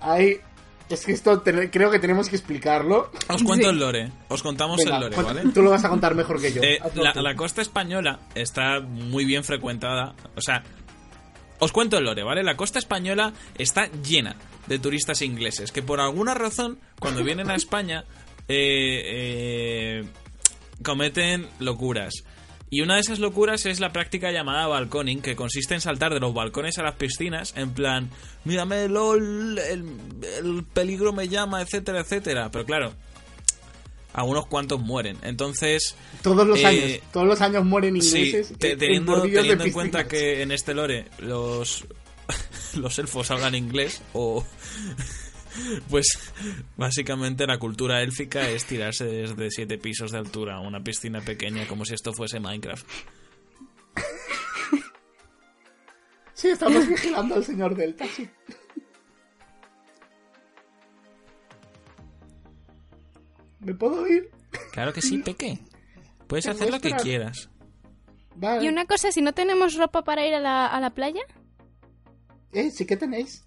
[0.00, 0.40] hay...
[0.88, 3.10] Es que esto te- creo que tenemos que explicarlo.
[3.28, 3.72] Os cuento Sí.
[3.72, 4.12] el lore.
[4.28, 5.42] Os contamos Venga, el lore, ¿vale?
[5.52, 6.62] Tú lo vas a contar mejor que yo.
[6.62, 6.78] Eh,
[7.14, 10.14] la costa española está muy bien frecuentada.
[10.36, 10.62] O sea,
[11.58, 12.42] os cuento el lore, ¿vale?
[12.42, 17.54] La costa española está llena de turistas ingleses que por alguna razón, cuando vienen a
[17.54, 18.04] España,
[18.48, 20.04] eh, eh,
[20.82, 22.24] cometen locuras.
[22.76, 26.18] Y una de esas locuras es la práctica llamada balconing, que consiste en saltar de
[26.18, 28.10] los balcones a las piscinas, en plan,
[28.44, 29.84] mírame, lol, el,
[30.40, 32.50] el peligro me llama, etcétera, etcétera.
[32.50, 32.92] Pero claro,
[34.12, 35.16] a unos cuantos mueren.
[35.22, 38.58] Entonces, Todos los eh, años, todos los años mueren Sí, ingleses.
[38.58, 41.84] te- en teniendo, teniendo en cuenta que en este lore los,
[42.74, 44.44] los elfos hablan inglés o...
[45.88, 46.06] Pues
[46.76, 51.66] básicamente la cultura élfica es tirarse desde siete pisos de altura a una piscina pequeña
[51.68, 52.86] como si esto fuese Minecraft.
[56.32, 58.28] Sí, estamos vigilando al señor Delta, sí.
[63.60, 64.30] ¿Me puedo ir?
[64.72, 65.58] Claro que sí, Peque.
[66.26, 67.48] Puedes hacer lo que quieras.
[68.36, 68.64] Vale.
[68.64, 71.22] Y una cosa, si no tenemos ropa para ir a la, a la playa,
[72.52, 73.44] Eh, sí que tenéis.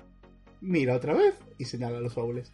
[0.61, 2.51] Mira otra vez y señala los baúles.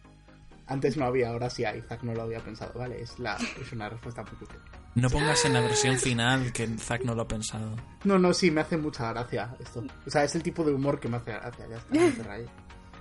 [0.66, 1.82] Antes no había, ahora sí hay.
[1.82, 3.00] Zack no lo había pensado, ¿vale?
[3.00, 4.58] Es, la, es una respuesta muy útil.
[4.94, 7.76] No pongas en la versión final que Zack no lo ha pensado.
[8.04, 9.84] No, no, sí, me hace mucha gracia esto.
[10.06, 11.66] O sea, es el tipo de humor que me hace gracia.
[11.68, 12.46] Ya está, no te.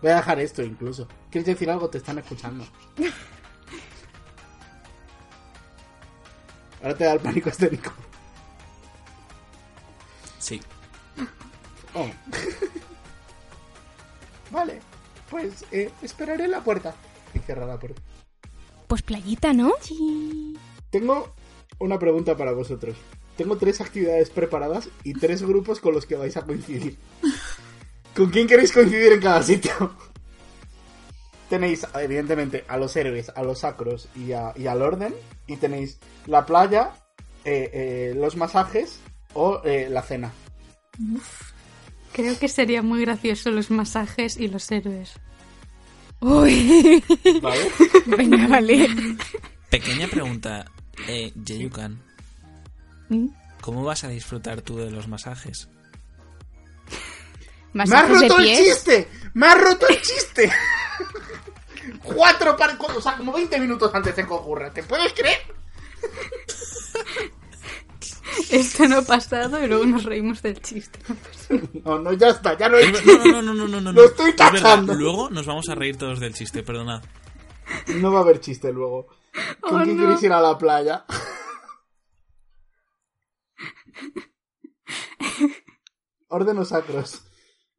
[0.01, 1.07] Voy a dejar esto incluso.
[1.31, 1.89] ¿Quieres decir algo?
[1.89, 2.65] Te están escuchando.
[6.81, 7.93] Ahora te da el pánico escénico.
[10.39, 10.59] Sí.
[11.93, 12.09] Oh.
[14.51, 14.81] vale,
[15.33, 16.93] pues eh, esperaré en la puerta.
[17.33, 17.99] Y cierra la puerta.
[18.87, 19.73] pues playita, ¿no?
[20.91, 21.33] Tengo
[21.79, 22.95] una pregunta para vosotros.
[23.35, 26.97] Tengo tres actividades preparadas y tres grupos con los que vais a coincidir.
[28.15, 29.95] ¿Con quién queréis coincidir en cada sitio?
[31.49, 35.15] Tenéis, evidentemente, a los héroes, a los sacros y, a- y al orden.
[35.47, 36.91] Y tenéis la playa,
[37.43, 38.99] eh, eh, los masajes
[39.33, 40.31] o eh, la cena.
[42.13, 45.13] Creo que sería muy gracioso los masajes y los héroes.
[46.19, 47.03] Uy.
[47.41, 47.71] ¿Vale?
[48.05, 48.87] Venga, vale.
[49.69, 50.65] Pequeña pregunta,
[51.07, 51.99] eh, Yeyukan.
[53.09, 53.27] ¿Mm?
[53.61, 55.67] ¿Cómo vas a disfrutar tú de los masajes?
[57.73, 59.07] ¡Me has Masajes de roto el chiste!
[59.33, 60.51] ¡Me has roto el chiste!
[62.03, 62.77] Cuatro para...
[62.77, 64.71] O sea, como 20 minutos antes de que ocurra.
[64.71, 65.39] ¿Te puedes creer?
[68.51, 70.99] Esto no ha pasado y luego nos reímos del chiste.
[71.83, 72.57] No, no, ya está.
[72.57, 73.91] Ya no hay No, no, no, no, no, no, no.
[73.91, 74.93] Lo estoy Es verdad, tachando.
[74.93, 77.03] Luego nos vamos a reír todos del chiste, perdonad.
[77.95, 79.07] No va a haber chiste luego.
[79.61, 80.03] ¿Con Oh, quién no.
[80.03, 81.05] queréis ir a la playa?
[86.29, 87.21] Orden o sacros.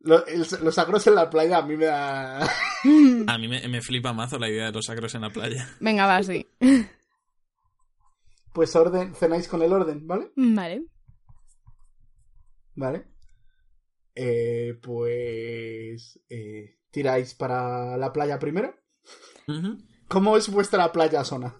[0.00, 2.42] Lo- el- los sacros en la playa a mí me da...
[2.42, 5.68] A mí me, me flipa mazo la idea de los sacros en la playa.
[5.80, 6.46] Venga, va, sí.
[8.54, 10.30] Pues orden, cenáis con el orden, ¿vale?
[10.36, 10.84] Vale.
[12.76, 13.04] Vale.
[14.14, 16.20] Eh, pues...
[16.30, 18.72] eh, ¿Tiráis para la playa primero?
[20.06, 21.56] ¿Cómo es vuestra playa zona?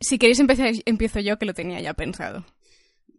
[0.00, 2.46] Si queréis empezar, empiezo yo, que lo tenía ya pensado.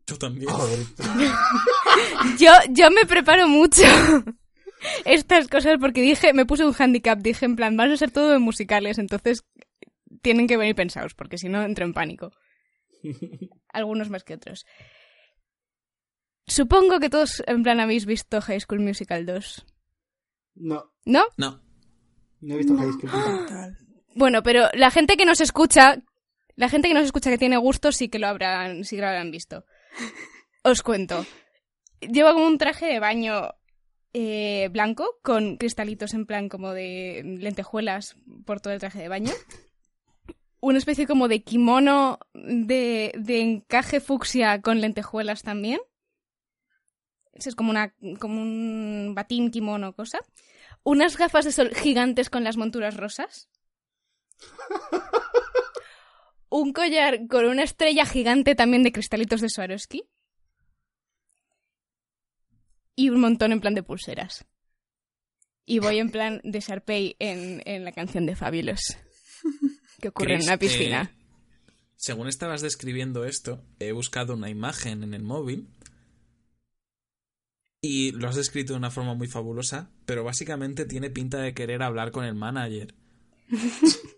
[0.08, 0.50] Yo también.
[0.50, 0.80] Joder.
[2.40, 3.84] Yo, yo me preparo mucho
[5.06, 8.30] estas cosas porque dije, me puse un handicap, dije en plan, van a ser todo
[8.32, 9.44] de musicales, entonces
[10.22, 12.32] tienen que venir pensados, porque si no entro en pánico.
[13.70, 14.66] Algunos más que otros.
[16.46, 19.66] Supongo que todos en plan habéis visto High School Musical 2.
[20.56, 21.26] No, ¿No?
[21.38, 21.62] No.
[22.40, 23.78] no he visto High School Musical.
[24.16, 26.02] Bueno, pero la gente que nos escucha,
[26.56, 29.10] la gente que nos escucha que tiene gusto sí que lo habrán, sí que lo
[29.10, 29.66] habrán visto.
[30.64, 31.26] Os cuento.
[32.02, 33.50] Lleva como un traje de baño
[34.14, 38.16] eh, blanco con cristalitos en plan como de lentejuelas
[38.46, 39.32] por todo el traje de baño.
[40.68, 45.80] Una especie como de kimono de, de encaje fucsia con lentejuelas también.
[47.32, 50.20] Eso es como, una, como un batín kimono cosa.
[50.84, 53.48] Unas gafas de sol gigantes con las monturas rosas.
[56.50, 60.04] un collar con una estrella gigante también de cristalitos de Swarovski.
[62.94, 64.46] Y un montón en plan de pulseras.
[65.66, 68.98] Y voy en plan de Sharpay en, en la canción de Fabulous.
[70.00, 71.12] Que ocurre en una piscina.
[71.14, 71.24] eh,
[71.96, 75.68] según estabas describiendo esto, he buscado una imagen en el móvil
[77.82, 81.82] y lo has descrito de una forma muy fabulosa, pero básicamente tiene pinta de querer
[81.84, 82.94] hablar con el manager.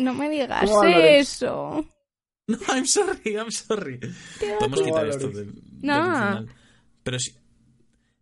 [0.00, 1.84] No me digas eso.
[2.46, 3.98] No, I'm sorry, I'm sorry.
[3.98, 5.16] Podemos ¿Cómo quitar valores?
[5.24, 6.04] esto del, del No.
[6.14, 6.48] final.
[7.02, 7.34] Pero sí.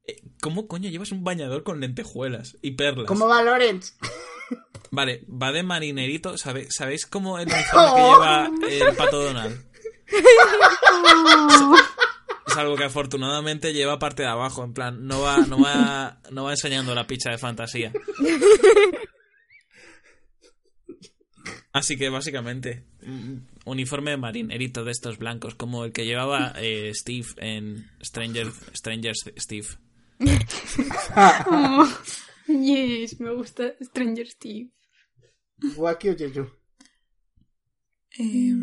[0.07, 3.07] eh, ¿Cómo coño llevas un bañador con lentejuelas y perlas?
[3.07, 3.95] ¿Cómo va Lorenz?
[4.91, 6.37] Vale, va de marinerito.
[6.39, 8.01] ¿sabe- ¿Sabéis cómo el uniforme que
[8.77, 9.65] lleva el pato Donald?
[12.47, 16.45] Es algo que afortunadamente lleva parte de abajo, en plan, no va, no va, no
[16.45, 17.93] va enseñando la picha de fantasía.
[21.73, 22.85] Así que básicamente,
[23.67, 29.15] uniforme de marinerito de estos blancos, como el que llevaba eh, Steve en Stranger, Stranger
[29.37, 29.67] Steve.
[32.49, 34.71] Yes, me gusta Stranger Steve.
[35.77, 36.47] Waki o Jeju.
[38.19, 38.55] Eh,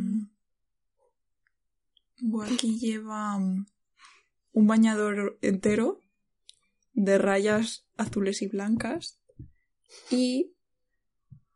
[2.45, 3.65] aquí lleva mm,
[4.53, 5.99] un bañador entero
[6.93, 9.19] de rayas azules y blancas
[10.09, 10.55] y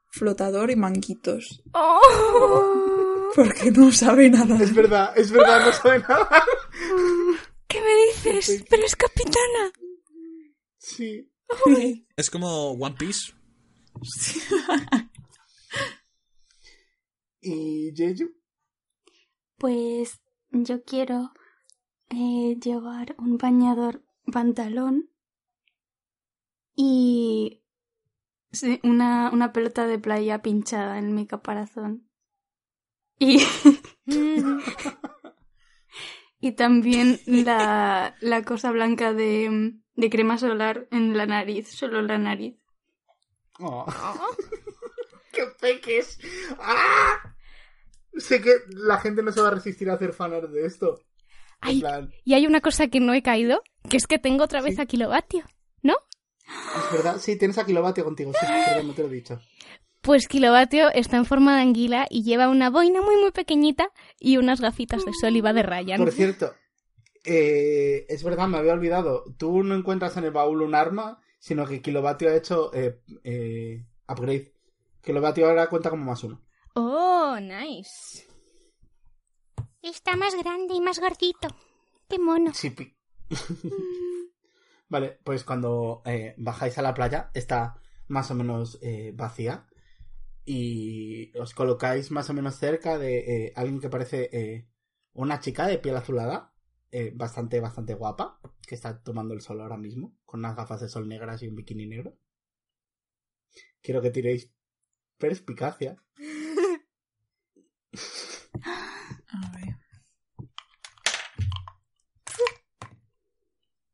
[0.10, 1.64] flotador y manguitos.
[1.74, 3.32] ¡Oh!
[3.36, 4.62] Porque no sabe nada.
[4.62, 6.44] Es verdad, es verdad, no sabe nada.
[7.68, 8.66] ¿Qué me dices?
[8.70, 9.72] Pero es capitana.
[10.78, 11.30] Sí.
[12.18, 13.34] Es como One Piece.
[17.42, 18.32] ¿Y Jeju?
[19.58, 21.32] Pues yo quiero
[22.10, 25.10] eh, llevar un bañador pantalón
[26.76, 27.64] y
[28.52, 32.08] sí, una, una pelota de playa pinchada en mi caparazón.
[33.20, 33.40] Y,
[36.40, 42.18] y también la, la cosa blanca de, de crema solar en la nariz, solo la
[42.18, 42.56] nariz.
[43.60, 43.86] Oh.
[45.34, 46.20] ¡Qué peques!
[46.60, 47.34] ¡Ah!
[48.18, 51.00] Sé que la gente no se va a resistir a hacer fanart de esto.
[51.62, 54.44] En Ay, plan, y hay una cosa que no he caído, que es que tengo
[54.44, 54.82] otra vez Sí.
[54.82, 55.44] a kilovatio,
[55.82, 55.96] ¿no?
[56.48, 59.40] es verdad, sí, tienes a kilovatio contigo, sí, perdón, no te lo he dicho.
[60.08, 63.92] Pues kilovatio está en forma de anguila y lleva una boina muy muy pequeñita
[64.22, 65.98] y unas gafitas de sol y va de Ryan.
[66.00, 66.54] Por cierto,
[67.26, 69.26] eh, es verdad, me había olvidado.
[69.38, 73.86] Tú no encuentras en el baúl un arma, sino que Kilovatio ha hecho eh, eh,
[74.08, 74.54] upgrade.
[75.04, 76.42] Kilovatio ahora cuenta como más uno.
[76.76, 78.26] Oh, nice.
[79.82, 81.50] Está más grande y más gordito.
[82.08, 82.54] Qué mono.
[82.54, 82.96] Sí, pi-
[84.88, 89.68] vale, pues cuando eh, bajáis a la playa está más o menos eh, vacía
[90.50, 94.66] y os colocáis más o menos cerca de eh, alguien que parece eh,
[95.12, 96.54] una chica de piel azulada,
[96.90, 100.88] eh, bastante, bastante guapa, que está tomando el sol ahora mismo, con unas gafas de
[100.88, 102.18] sol negras y un bikini negro.
[103.82, 104.50] Quiero que tiréis
[105.18, 106.02] perspicacia.
[109.28, 109.76] A ver.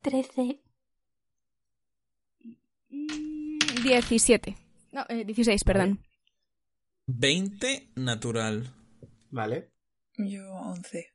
[0.04, 0.62] Trece.
[3.84, 4.56] 17.
[4.92, 6.00] No, eh, 16, perdón.
[7.08, 8.74] 20 natural.
[9.32, 9.72] Vale,
[10.18, 11.08] Yo 11.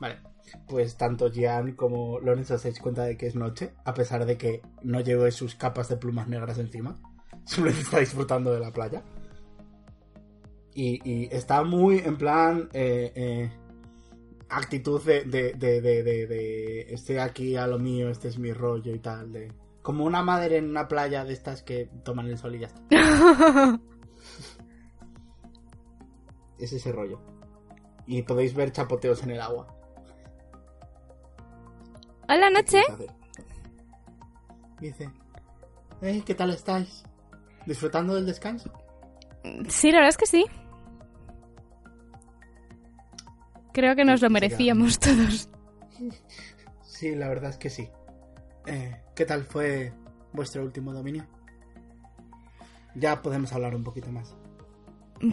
[0.00, 0.18] vale.
[0.66, 4.38] Pues tanto Gian como Lorenzo os dais cuenta de que es noche, a pesar de
[4.38, 6.98] que no lleve sus capas de plumas negras encima.
[7.44, 9.02] Simplemente está disfrutando de la playa.
[10.74, 13.50] Y, y está muy en plan eh, eh,
[14.48, 18.52] actitud de, de, de, de, de- de estoy aquí a lo mío, este es mi
[18.52, 19.32] rollo y tal.
[19.32, 22.68] De, como una madre en una playa de estas que toman el sol y ya
[22.68, 23.80] está.
[26.58, 27.20] Es ese rollo.
[28.06, 29.74] Y podéis ver chapoteos en el agua.
[32.28, 32.82] Hola, noche.
[34.80, 35.10] Dice,
[36.00, 37.04] "Hey, ¿qué tal estáis?
[37.66, 38.70] ¿Disfrutando del descanso?
[39.68, 40.46] Sí, la verdad es que sí.
[43.72, 45.48] Creo que nos lo merecíamos todos.
[46.82, 47.88] Sí, la verdad es que sí.
[48.66, 49.92] Eh, ¿Qué tal fue
[50.32, 51.26] vuestro último dominio?
[52.94, 54.34] Ya podemos hablar un poquito más.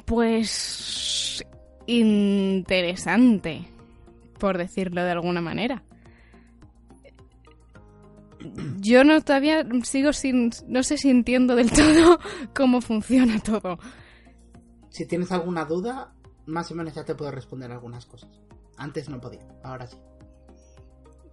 [0.05, 1.04] Pues...
[1.87, 3.67] interesante,
[4.39, 5.83] por decirlo de alguna manera.
[8.79, 10.51] Yo no todavía sigo sin...
[10.67, 12.19] no sé si entiendo del todo
[12.55, 13.79] cómo funciona todo.
[14.89, 16.13] Si tienes alguna duda,
[16.45, 18.29] más o menos ya te puedo responder algunas cosas.
[18.77, 19.97] Antes no podía, ahora sí.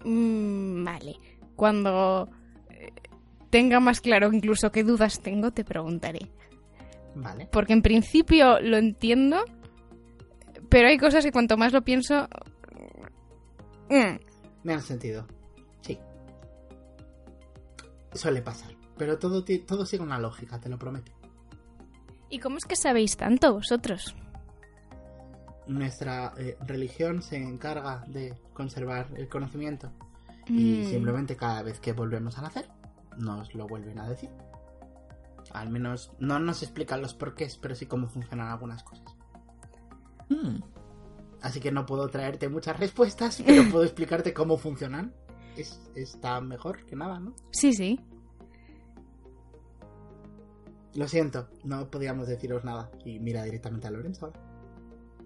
[0.04, 1.16] Mm, vale.
[1.56, 2.28] Cuando
[2.70, 2.92] eh,
[3.50, 6.30] tenga más claro incluso qué dudas tengo, te preguntaré.
[7.14, 7.48] Vale.
[7.52, 9.44] Porque en principio lo entiendo,
[10.72, 12.26] Pero hay cosas que cuanto más lo pienso...
[13.90, 14.16] mm,
[14.64, 15.26] Me han sentido.
[15.82, 15.98] Sí.
[18.14, 18.72] Suele pasar.
[18.96, 21.12] Pero todo, todo sigue una lógica, te lo prometo.
[22.30, 24.16] ¿Y cómo es que sabéis tanto vosotros?
[25.66, 29.92] Nuestra eh, religión se encarga de conservar el conocimiento.
[30.48, 32.68] Y Mm, simplemente cada vez que volvemos a nacer,
[33.18, 34.30] nos lo vuelven a decir.
[35.52, 39.11] Al menos no nos explican los porqués, pero sí cómo funcionan algunas cosas.
[40.32, 40.62] Mm.
[41.42, 45.12] Así que no puedo traerte muchas respuestas, pero puedo explicarte cómo funcionan.
[45.56, 47.34] Es, está mejor que nada, ¿no?
[47.50, 48.00] Sí, sí.
[50.94, 52.90] Lo siento, no podíamos deciros nada.
[53.04, 54.40] Y mira directamente a Lorenzo ahora.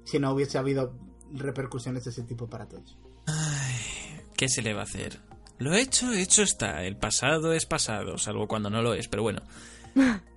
[0.05, 0.95] Si no hubiese habido
[1.33, 2.99] repercusiones de ese tipo para todos.
[3.27, 5.21] Ay, ¿qué se le va a hacer?
[5.59, 6.85] Lo hecho, hecho está.
[6.85, 9.43] El pasado es pasado, salvo cuando no lo es, pero bueno.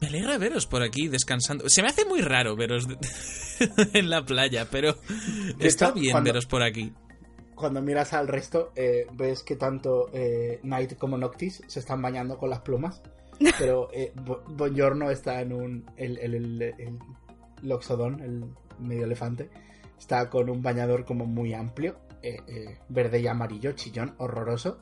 [0.00, 1.68] Me alegra veros por aquí descansando.
[1.68, 2.86] Se me hace muy raro veros
[3.94, 4.94] en la playa, pero
[5.58, 6.92] está bien cuando- veros por aquí.
[7.54, 12.38] Cuando miras al resto, eh, ves que tanto eh, Knight como Noctis se están bañando
[12.38, 13.02] con las plumas.
[13.58, 15.90] Pero eh, Bo- Bongiorno está en un.
[15.96, 16.98] El, el, el, el
[17.62, 18.44] Loxodon, el
[18.78, 19.50] medio elefante,
[19.98, 24.78] está con un bañador como muy amplio, eh, eh, verde y amarillo, chillón, horroroso.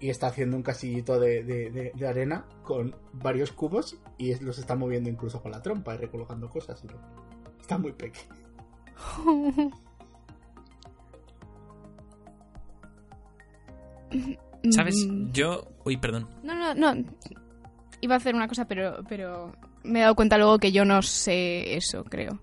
[0.00, 4.40] Y está haciendo un casillito de, de- de- de arena con varios cubos y es-
[4.42, 6.82] los está moviendo incluso con la trompa y recolocando cosas.
[6.84, 7.00] y todo.
[7.60, 8.34] Está muy pequeño.
[14.70, 15.06] ¿Sabes?
[15.08, 15.68] Mm, Yo.
[15.84, 16.28] Uy, perdón.
[16.42, 17.04] No, no, no.
[18.00, 19.52] Iba a hacer una cosa, pero, pero
[19.84, 22.40] me he dado cuenta luego que yo no sé eso, creo.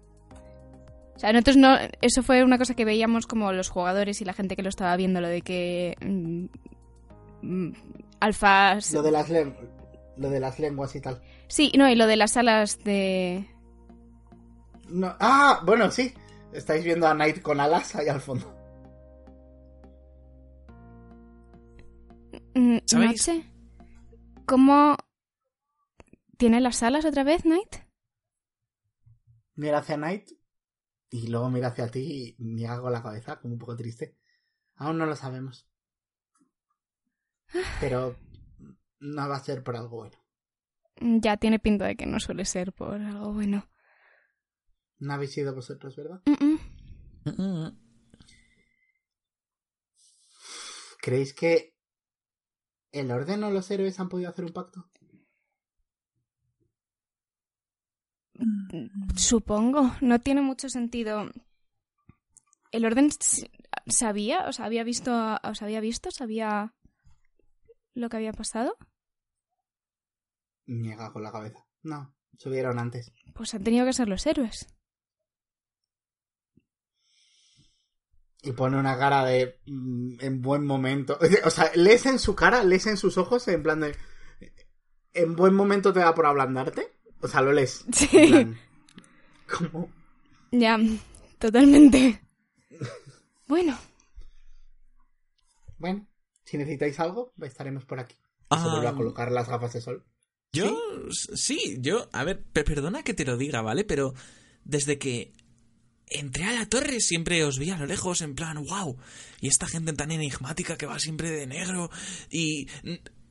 [1.15, 1.75] O sea, nosotros no.
[2.01, 4.95] Eso fue una cosa que veíamos como los jugadores y la gente que lo estaba
[4.97, 5.95] viendo, lo de que.
[7.45, 7.73] Mm,
[8.19, 8.91] alfas.
[8.93, 11.21] Lo de las, lo de las lenguas y tal.
[11.47, 13.47] Sí, no, y lo de las salas de.
[14.89, 16.13] No- Ah, bueno, sí.
[16.53, 18.51] Estáis viendo a Knight con alas ahí al fondo.
[22.53, 23.27] Mm, ¿Sabéis?
[23.27, 23.51] Noche.
[24.45, 24.95] ¿Cómo.
[26.37, 27.75] ¿Tiene las salas otra vez, Knight?
[29.55, 30.29] Mira hacia Knight
[31.09, 34.17] y luego mira hacia ti y niega con la cabeza, como un poco triste.
[34.75, 35.67] Aún no lo sabemos.
[37.79, 38.15] Pero
[38.99, 40.17] no va a ser por algo bueno.
[41.01, 43.67] Mm, Ya tiene pinta de que no suele ser por algo bueno.
[44.99, 46.21] No habéis sido vosotros, ¿verdad?
[46.25, 47.31] Mm, mm.
[47.31, 47.77] Mm,
[51.01, 51.75] ¿Creéis que
[52.91, 54.89] el orden o los héroes han podido hacer un pacto?
[59.15, 61.29] Supongo, no tiene mucho sentido.
[62.71, 63.09] ¿El orden
[63.87, 64.47] sabía?
[64.47, 65.11] ¿Os había visto?
[65.43, 66.11] ¿Os había visto?
[66.11, 66.73] ¿Sabía
[67.95, 68.77] lo que había pasado?
[70.67, 71.65] Niega con la cabeza.
[71.83, 73.11] No, subieron antes.
[73.33, 74.67] Pues han tenido que ser los héroes.
[78.41, 79.59] Y pone una cara de.
[79.65, 81.17] mm, en buen momento.
[81.45, 83.95] O sea, lees en su cara, lees en sus ojos, en plan de.
[85.13, 86.91] ¿En buen momento te da por ablandarte?
[87.21, 87.85] O sea, lo lees.
[87.93, 88.07] Sí.
[88.11, 88.59] En plan,
[89.71, 89.89] ¿Cómo?
[90.51, 90.77] Ya,
[91.39, 92.21] totalmente.
[93.47, 93.77] Bueno,
[95.77, 96.07] Bueno,
[96.45, 98.15] si necesitáis algo, estaremos por aquí.
[98.15, 98.69] Y se Ah.
[98.71, 100.05] vuelve a colocar las gafas de sol.
[100.53, 100.79] Yo,
[101.33, 103.83] sí, yo, a ver, pe- perdona que te lo diga, ¿vale?
[103.83, 104.13] Pero
[104.63, 105.33] desde que
[106.07, 108.95] entré a la torre siempre os vi a lo lejos en plan, wow,
[109.41, 111.89] y esta gente tan enigmática que va siempre de negro
[112.29, 112.67] y...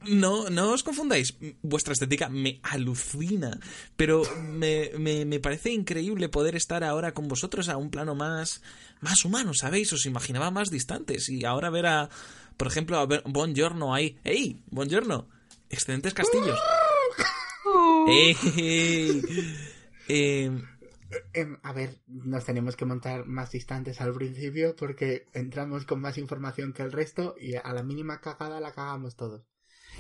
[0.07, 3.59] No, no os confundáis, vuestra estética me alucina,
[3.97, 8.61] pero me, me, me parece increíble poder estar ahora con vosotros a un plano más,
[9.01, 9.91] más humano, ¿sabéis?
[9.95, 12.11] Os imaginaba más distantes y ahora ver a,
[12.57, 14.63] por ejemplo, a ver Buongiorno ahí, ¡Ey!
[14.67, 15.29] Buongiorno,
[15.69, 16.59] excelentes castillos.
[18.09, 19.23] ¡Ey!
[21.33, 26.19] Eh, a ver, nos tenemos que montar más distantes al principio porque entramos con más
[26.19, 29.47] información que el resto y a la mínima cagada la cagamos todos.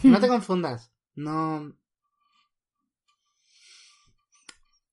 [0.03, 0.93] No te confundas.
[1.15, 1.77] No.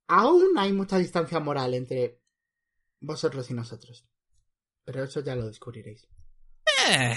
[0.08, 2.22] Aún hay mucha distancia moral entre
[3.00, 4.06] vosotros y nosotros.
[4.84, 6.08] Pero eso ya lo descubriréis.
[6.92, 7.16] Eh,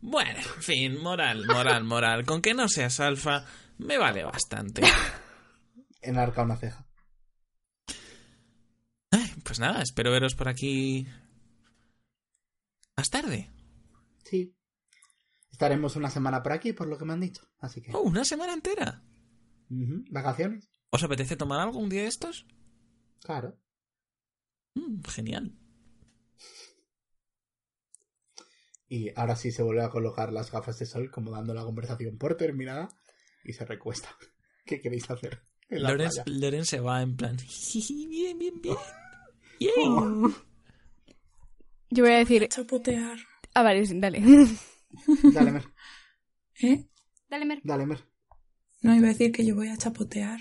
[0.00, 2.24] bueno, en fin, moral, moral, moral.
[2.24, 3.44] Con que no seas alfa,
[3.78, 4.82] me vale bastante.
[6.00, 6.86] Enarca una ceja.
[9.10, 11.06] Ay, pues nada, espero veros por aquí
[12.96, 13.50] más tarde.
[14.24, 14.54] Sí.
[15.50, 17.46] Estaremos una semana por aquí, por lo que me han dicho.
[17.58, 17.92] Así que.
[17.94, 19.02] Oh, una semana entera.
[19.68, 20.68] ¿Vacaciones?
[20.90, 22.46] ¿Os apetece tomar algo un día de estos?
[23.20, 23.58] Claro.
[24.74, 25.58] Mm, genial.
[28.88, 32.18] Y ahora sí se vuelve a colocar las gafas de sol, como dando la conversación
[32.18, 32.88] por terminada,
[33.44, 34.08] y se recuesta.
[34.64, 35.42] ¿Qué queréis hacer?
[35.68, 37.36] Loren, se va en plan.
[37.38, 38.76] "Jiji, Bien, bien, bien.
[39.60, 40.34] Yay.
[41.90, 42.46] Yo voy a decir...
[42.48, 43.18] Chapotear.
[43.54, 44.20] Ah, vale, sí, dale.
[45.32, 45.64] Dale, Mer.
[46.62, 46.86] ¿Eh?
[47.28, 47.60] Dale, Mer.
[47.64, 48.04] Dale, Mer.
[48.82, 50.38] No iba a decir que yo voy a chapotear.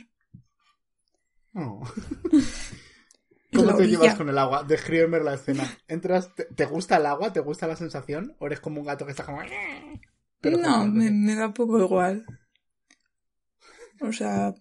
[1.56, 1.82] Oh.
[3.56, 4.64] ¿Cómo te llevas con el agua?
[4.64, 5.68] Descríbeme la escena.
[5.88, 7.34] Entras, te, te gusta el agua?
[7.34, 8.36] ¿Te gusta la sensación?
[8.40, 9.40] ¿O eres como un gato que está como...
[10.42, 12.26] Pero no, me, me da poco igual.
[14.02, 14.54] O sea,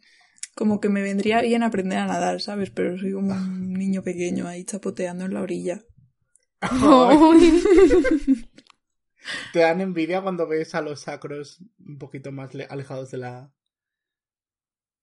[0.54, 2.70] como que me vendría bien aprender a nadar, ¿sabes?
[2.70, 5.82] Pero soy como un niño pequeño ahí chapoteando en la orilla.
[9.52, 13.52] ¿Te dan envidia cuando ves a los sacros un poquito más le- alejados de la...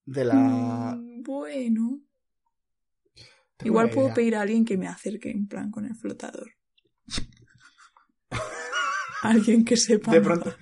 [0.05, 0.35] De la...
[0.37, 2.01] Mm, bueno.
[3.63, 4.15] Igual puedo idea.
[4.15, 6.51] pedir a alguien que me acerque en plan con el flotador.
[9.21, 10.11] alguien que sepa.
[10.11, 10.53] De pronto...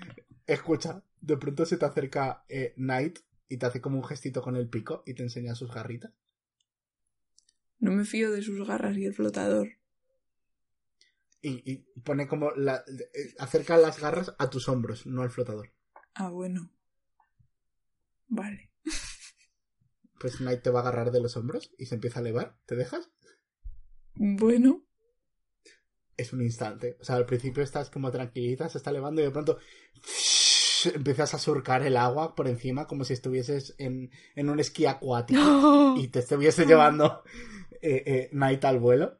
[0.45, 4.56] Escucha, de pronto se te acerca eh, Knight y te hace como un gestito con
[4.56, 6.12] el pico y te enseña sus garritas.
[7.80, 9.70] No me fío de sus garras y el flotador.
[11.41, 12.52] Y, y pone como...
[12.52, 15.72] La, eh, acerca las garras a tus hombros, no al flotador.
[16.14, 16.72] Ah, bueno.
[18.28, 18.68] Vale.
[20.20, 22.57] Pues Knight te va a agarrar de los hombros y se empieza a elevar.
[22.65, 23.09] ¿Te dejas?
[24.15, 24.86] Bueno.
[26.17, 26.97] es un instante.
[26.99, 29.57] O sea, al principio estás como tranquilita, se está elevando y de pronto
[30.93, 35.39] empiezas a surcar el agua por encima como si estuvieses en, en un esquí acuático
[35.97, 37.24] y te estuviese llevando
[37.82, 39.20] eh, eh, Night al vuelo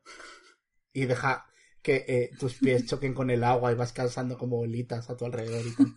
[0.94, 1.46] y deja
[1.82, 5.26] que eh, tus pies choquen con el agua y vas cansando como bolitas a tu
[5.26, 5.96] alrededor y tal.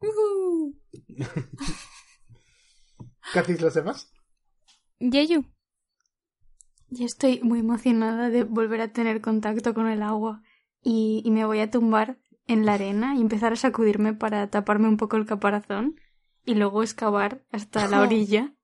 [0.00, 0.74] Ujú.
[3.32, 4.10] ¿Qué hacéis los demás?
[5.00, 5.44] Yeyu.
[6.90, 10.42] Yo estoy muy emocionada de volver a tener contacto con el agua
[10.82, 14.88] y, y me voy a tumbar en la arena y empezar a sacudirme para taparme
[14.88, 16.00] un poco el caparazón
[16.46, 18.54] y luego excavar hasta la orilla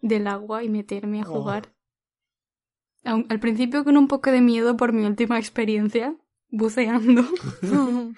[0.00, 1.32] del agua y meterme a Oh.
[1.32, 1.74] jugar.
[3.04, 6.16] Aun- al principio con un poco de miedo por mi última experiencia
[6.50, 7.22] buceando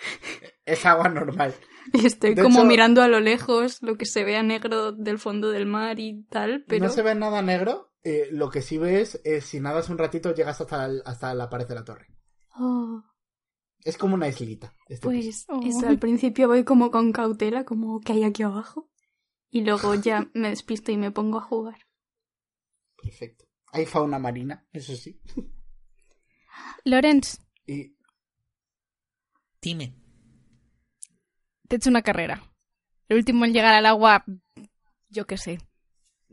[0.65, 1.55] Es agua normal.
[1.93, 5.19] y estoy De como hecho- mirando a lo lejos lo que se vea negro del
[5.19, 7.93] fondo del mar y tal, pero No se ve nada negro.
[8.05, 11.49] eh, lo que sí ves es si nadas un ratito llegas hasta, el- hasta la
[11.49, 12.07] pared de la torre.
[12.55, 13.03] Oh.
[13.85, 14.75] Es como una islita.
[14.89, 15.05] este.
[15.07, 15.61] Pues Oh.
[15.65, 18.91] eso, al principio voy como con cautela, como que hay aquí abajo.
[19.51, 21.79] Y luego ya me despisto y me pongo a jugar.
[23.03, 23.47] Perfecto.
[23.73, 25.21] Hay fauna marina, eso sí.
[26.85, 27.97] Lorenz, Y
[29.69, 29.93] Dime.
[31.69, 32.43] te he hecho una carrera.
[33.11, 34.25] El último en llegar al agua,
[35.11, 35.59] yo qué sé.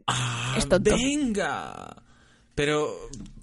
[0.07, 0.95] Ah, Es tonto.
[0.95, 2.01] venga.
[2.53, 2.95] Pero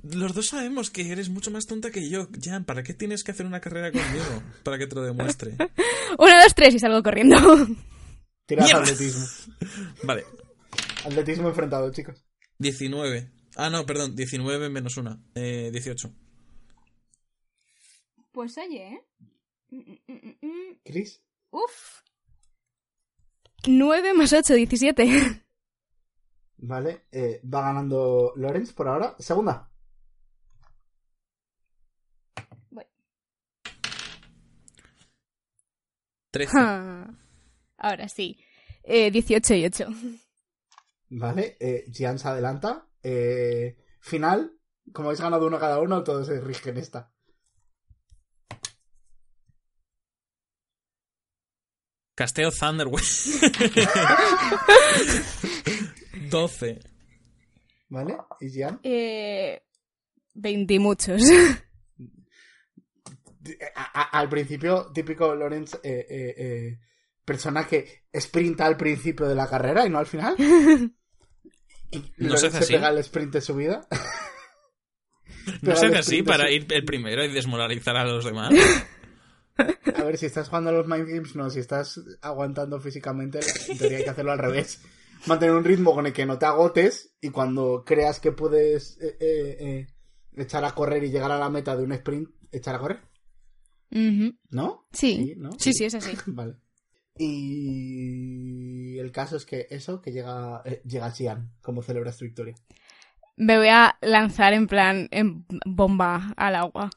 [0.03, 2.29] los dos sabemos que eres mucho más tonta que yo.
[2.43, 4.43] Jan, ¿para qué tienes que hacer una carrera conmigo?
[4.63, 5.57] Para que te lo demuestre.
[6.19, 7.37] Una, dos, tres y salgo corriendo.
[8.47, 8.81] tirad ¡Mierda!
[8.83, 9.27] atletismo.
[10.05, 10.25] Vale.
[11.05, 12.25] Atletismo enfrentado, chicos.
[12.59, 13.31] 19.
[13.57, 14.17] Ah, no, perdón.
[14.17, 15.21] 19 menos una.
[15.35, 16.11] Eh, 18.
[18.33, 19.01] Pues oye, ¿eh?
[19.73, 21.23] Mm, Chris.
[21.51, 22.03] Uf.
[23.67, 25.05] 9 más 8, 17.
[26.59, 27.07] Vale.
[27.11, 29.17] eh, va ganando Lorenz por ahora.
[29.19, 29.69] Segunda.
[32.71, 32.85] Voy.
[36.31, 36.53] 13.
[37.79, 38.39] Ahora sí.
[38.85, 39.87] Eh, 18 y 8.
[41.11, 41.57] Vale.
[41.61, 42.87] Eh, Gian se adelanta.
[43.03, 44.53] Eh, final.
[44.93, 47.12] Como habéis ganado uno cada uno, todos se rigen esta.
[52.23, 53.03] Casteo Thunderwave.
[56.31, 56.79] 12.
[57.89, 58.17] ¿Vale?
[58.41, 58.79] ¿Y Gian?
[58.85, 59.61] Eh,
[60.35, 61.21] 20 y muchos.
[63.75, 66.79] A- a- al principio, típico Lorenz, eh, eh, eh,
[67.25, 70.37] persona que sprinta al principio de la carrera y no al final.
[71.91, 72.73] Y No se hace se así.
[72.75, 73.87] pega el sprint de su vida.
[75.61, 78.55] ¿No se hace así para ir el primero y desmoralizar a los demás?
[79.97, 81.51] A ver, si estás jugando a los Mind Games, no.
[81.51, 84.81] Si estás aguantando físicamente, en teoría hay que hacerlo al revés.
[85.27, 89.17] Mantener un ritmo con el que no te agotes y cuando creas que puedes eh,
[89.21, 89.87] eh, eh,
[90.37, 93.01] echar a correr y llegar a la meta de un sprint, echar a correr.
[94.51, 94.87] ¿No?
[94.93, 95.35] Sí.
[95.37, 95.51] ¿no?
[95.59, 96.17] Sí, sí, es así.
[96.27, 96.57] Vale.
[97.19, 102.55] Y el caso es que eso, que llega, eh, llega Xian, como celebras tu victoria.
[103.37, 106.91] Me voy a lanzar en plan en bomba al agua.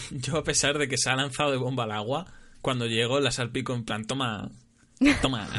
[0.10, 2.26] Yo, a pesar de que se ha lanzado de bomba al agua,
[2.62, 4.50] cuando llego la salpico en plan, toma.
[5.22, 5.48] Toma.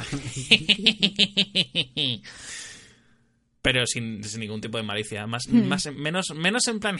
[3.61, 5.27] Pero sin, sin ningún tipo de malicia.
[5.27, 5.67] Más, Hmm.
[5.67, 6.99] más menos, menos en plan.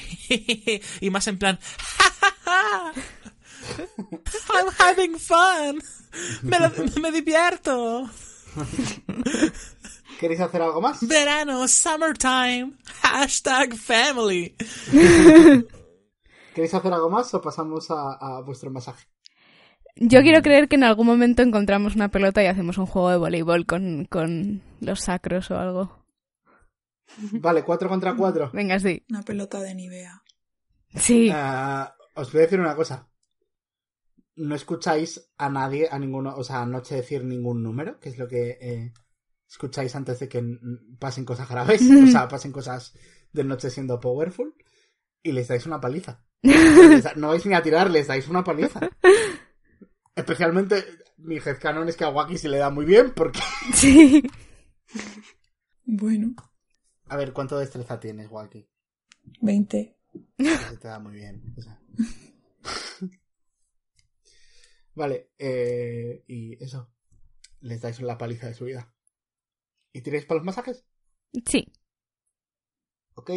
[1.01, 1.59] y más en plan.
[4.53, 5.81] I'm having fun.
[6.41, 6.71] Me, lo-
[7.01, 8.09] me divierto.
[10.19, 11.05] ¿Queréis hacer algo más?
[11.07, 14.53] Verano, summertime, hashtag family.
[16.53, 19.07] ¿Queréis hacer algo más o pasamos a, a vuestro masaje?
[19.95, 23.17] Yo quiero creer que en algún momento encontramos una pelota y hacemos un juego de
[23.17, 26.05] voleibol con, con los sacros o algo.
[27.33, 28.51] Vale, 4 contra 4.
[28.53, 29.03] Venga, sí.
[29.09, 30.23] Una pelota de Nivea.
[30.95, 31.29] Sí.
[31.33, 33.09] Ah, os voy a decir una cosa.
[34.35, 38.27] No escucháis a nadie, a ninguno, o sea, anoche decir ningún número, que es lo
[38.27, 38.93] que eh,
[39.49, 40.41] escucháis antes de que
[40.97, 42.93] pasen cosas graves, o sea, pasen cosas
[43.33, 44.55] de noche siendo powerful,
[45.23, 46.23] y les dais una paliza.
[47.15, 48.79] No vais ni a tirar, les dais una paliza.
[50.15, 50.85] Especialmente
[51.17, 53.39] mi headcanon es que a Waki se le da muy bien, porque...
[53.73, 54.23] Sí.
[55.85, 56.35] Bueno,
[57.07, 58.67] A ver, ¿cuánto destreza tienes, Waki?
[59.41, 59.97] 20.
[60.37, 61.53] Se te da muy bien.
[61.57, 61.79] o sea.
[64.95, 66.91] vale, eh, y eso.
[67.61, 68.93] Les dais la paliza de su vida.
[69.91, 70.85] ¿Y tiráis para los masajes?
[71.45, 71.71] Sí.
[73.15, 73.31] Ok.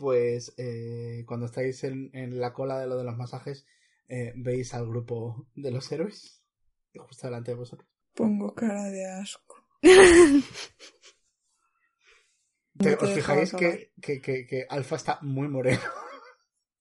[0.00, 3.66] Pues eh, cuando estáis en, en la cola de lo de los masajes,
[4.08, 6.42] eh, veis al grupo de los héroes.
[6.94, 7.86] Justo delante de vosotros.
[8.14, 9.62] Pongo cara de asco.
[12.78, 15.82] Te- os fijáis que, que, que, que Alfa está muy moreno.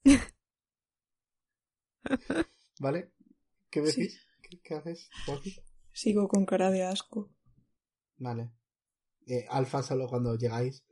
[2.80, 3.12] ¿Vale?
[3.70, 4.02] ¿Qué Sí.
[4.02, 4.26] decís?
[4.42, 5.10] ¿Qué, qué haces?
[5.92, 7.30] Sigo con cara de asco.
[8.18, 8.52] Vale.
[9.28, 10.86] Eh, Alfa solo cuando llegáis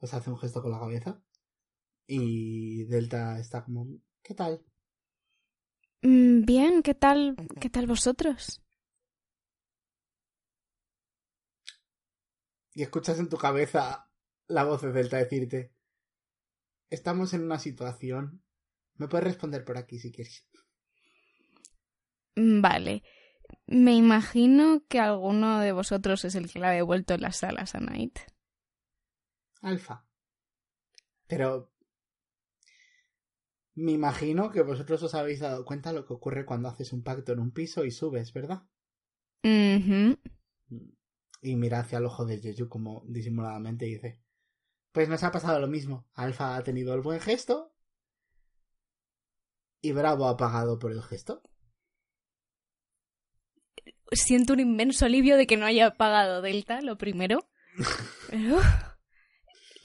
[0.00, 1.22] os hace un gesto con la cabeza.
[2.08, 3.86] Y Delta está como...
[4.22, 4.64] ¿Qué tal?
[6.02, 7.36] Mm, Bien, ¿qué tal?
[7.60, 8.62] ¿Qué tal vosotros?
[12.74, 14.08] Y escuchas en tu cabeza
[14.48, 15.72] la voz de Delta decirte...
[16.90, 18.42] Estamos en una situación...
[18.94, 20.46] Me puedes responder por aquí si quieres.
[22.36, 23.02] Mm, Vale.
[23.66, 27.80] Me imagino que alguno de vosotros es el que le ha devuelto las alas a
[27.80, 28.18] Night.
[29.62, 30.04] Alfa.
[31.26, 31.72] Pero...
[33.76, 37.02] Me imagino que vosotros os habéis dado cuenta de lo que ocurre cuando haces un
[37.02, 38.62] pacto en un piso y subes, ¿verdad?
[39.44, 40.18] Ujú.
[41.42, 44.22] Y mira hacia el ojo de Jeju como disimuladamente y dice:
[44.92, 46.08] Pues nos ha pasado lo mismo.
[46.14, 47.74] Alfa ha tenido el buen gesto.
[49.82, 51.42] Y Bravo ha pagado por el gesto.
[54.10, 57.46] Siento un inmenso alivio de que no haya pagado Delta, lo primero.
[58.30, 58.58] Pero-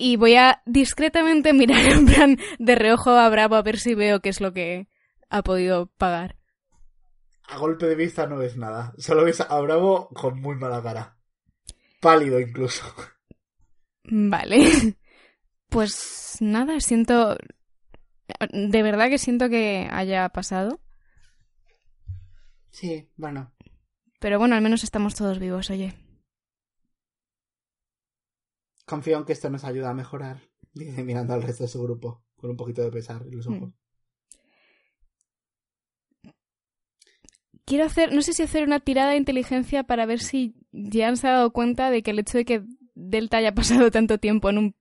[0.04, 4.20] Y voy a discretamente mirar en plan de reojo a Bravo a ver si veo
[4.20, 4.88] qué es lo que
[5.30, 6.38] ha podido pagar.
[7.44, 8.96] A golpe de vista no ves nada.
[8.98, 11.18] Solo ves a Bravo con muy mala cara.
[12.00, 12.84] Pálido incluso.
[14.04, 14.98] Vale.
[15.70, 17.38] Pues nada, siento...
[18.52, 20.82] De verdad que siento que haya pasado.
[22.72, 23.54] Sí, bueno.
[24.20, 25.94] Pero bueno, al menos estamos todos vivos, oye.
[28.92, 30.42] Confío en que esto nos ayuda a mejorar.
[30.74, 32.26] Dice mirando al resto de su grupo.
[32.36, 33.54] Con un poquito de pesar en los Hmm.
[33.54, 33.74] ojos.
[37.66, 41.28] Quiero hacer, no sé si hacer una tirada de inteligencia para ver si ya se
[41.28, 42.64] ha dado cuenta de que el hecho de que
[42.96, 44.76] Delta haya pasado tanto tiempo en un,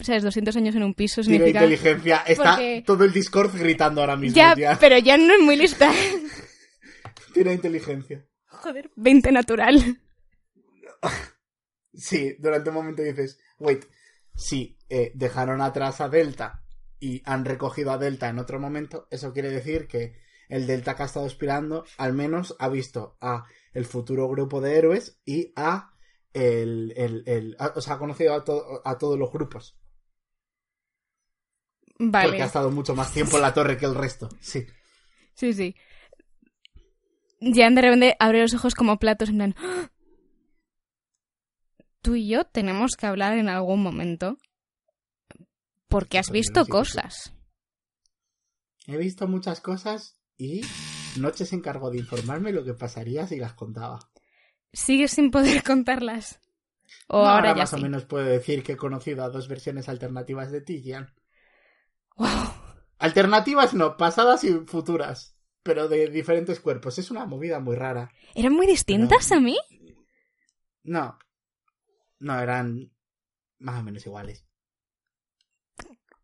[0.00, 0.24] ¿sabes?
[0.24, 1.60] 200 años en un piso Tira significa...
[1.60, 2.16] inteligencia.
[2.26, 4.34] Está Porque- todo el Discord gritando ahora mismo.
[4.36, 5.88] Ya, pero ya no es muy lista.
[7.32, 8.26] Tira inteligencia.
[8.46, 10.00] Joder, 20 natural.
[11.94, 13.84] Sí, durante un momento dices, wait,
[14.34, 16.62] si eh, dejaron atrás a Delta
[17.00, 20.14] y han recogido a Delta en otro momento, eso quiere decir que
[20.48, 24.76] el Delta que ha estado aspirando al menos ha visto a el futuro grupo de
[24.76, 25.94] héroes y a
[26.34, 29.78] el, el, el- a- o sea, ha conocido a, to- a todos los grupos.
[31.98, 32.28] Vale.
[32.28, 34.28] Porque ha estado mucho más tiempo en la torre que el resto.
[34.40, 34.66] Sí.
[35.34, 35.76] Sí, sí.
[37.40, 39.54] Jan de repente abre los ojos como platos en plan...
[39.58, 39.90] ¡Ah!
[42.02, 44.36] Tú y yo tenemos que hablar en algún momento.
[45.88, 47.34] Porque has visto cosas.
[48.86, 50.62] He visto muchas cosas y
[51.18, 54.00] Noche se encargó de informarme lo que pasaría si las contaba.
[54.72, 56.40] Sigues sin poder contarlas.
[57.06, 57.76] O No, ahora, ya más sí.
[57.76, 61.14] o menos puedo decir que he conocido a dos versiones alternativas de ti, Jan.
[62.16, 62.28] Wow.
[62.98, 66.98] Alternativas no, pasadas y futuras, pero de diferentes cuerpos.
[66.98, 68.10] Es una movida muy rara.
[68.34, 69.58] ¿Eran muy distintas Pero- a mí?
[70.84, 71.18] No,
[72.22, 72.92] no eran
[73.58, 74.46] más o menos iguales.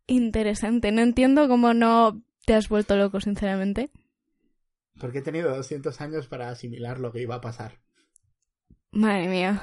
[0.06, 0.92] Interesante.
[0.92, 3.90] No entiendo cómo no te has vuelto loco, sinceramente.
[4.98, 7.80] Porque he tenido 200 años para asimilar lo que iba a pasar.
[8.92, 9.62] Madre mía.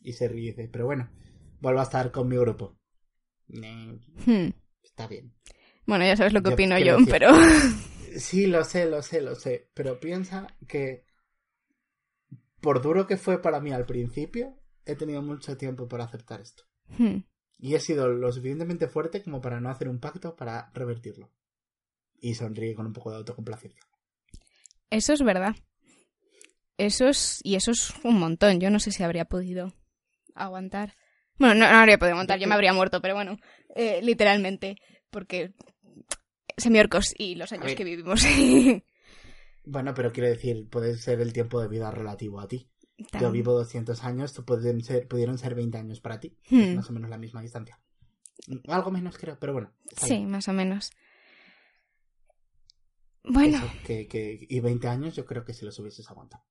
[0.00, 1.10] Y se ríe dice, pero bueno,
[1.60, 2.78] vuelvo a estar con mi grupo.
[3.48, 4.50] Hmm.
[4.82, 5.34] Está bien.
[5.86, 7.30] Bueno, ya sabes lo que Yo opino yo, pero...
[8.16, 9.70] Sí, lo sé, lo sé, lo sé.
[9.74, 11.04] Pero piensa que
[12.64, 16.64] por duro que fue para mí al principio, he tenido mucho tiempo para aceptar esto.
[16.96, 17.18] Hmm.
[17.58, 21.30] Y he sido lo suficientemente fuerte como para no hacer un pacto para revertirlo.
[22.18, 23.84] Y sonríe con un poco de autocomplacencia.
[24.88, 25.54] Eso es verdad.
[26.78, 27.40] Eso es.
[27.44, 28.60] Y eso es un montón.
[28.60, 29.74] Yo no sé si habría podido
[30.34, 30.94] aguantar.
[31.38, 33.36] Bueno, no, no habría podido aguantar, yo me habría muerto, pero bueno,
[33.76, 34.76] eh, literalmente.
[35.10, 35.52] Porque.
[36.56, 38.24] Semiorcos y los años que vivimos.
[39.64, 42.70] Bueno, pero quiero decir, puede ser el tiempo de vida relativo a ti.
[43.20, 46.38] Yo vivo 200 años, tú pueden ser, pudieron ser 20 años para ti.
[46.48, 46.60] Hmm.
[46.60, 47.80] Es más o menos la misma distancia.
[48.68, 49.72] Algo menos creo, pero bueno.
[49.96, 50.30] Sí, bien.
[50.30, 50.90] más o menos.
[53.24, 56.44] Bueno, Eso, que, que- y 20 años yo creo que si los hubieses aguantado.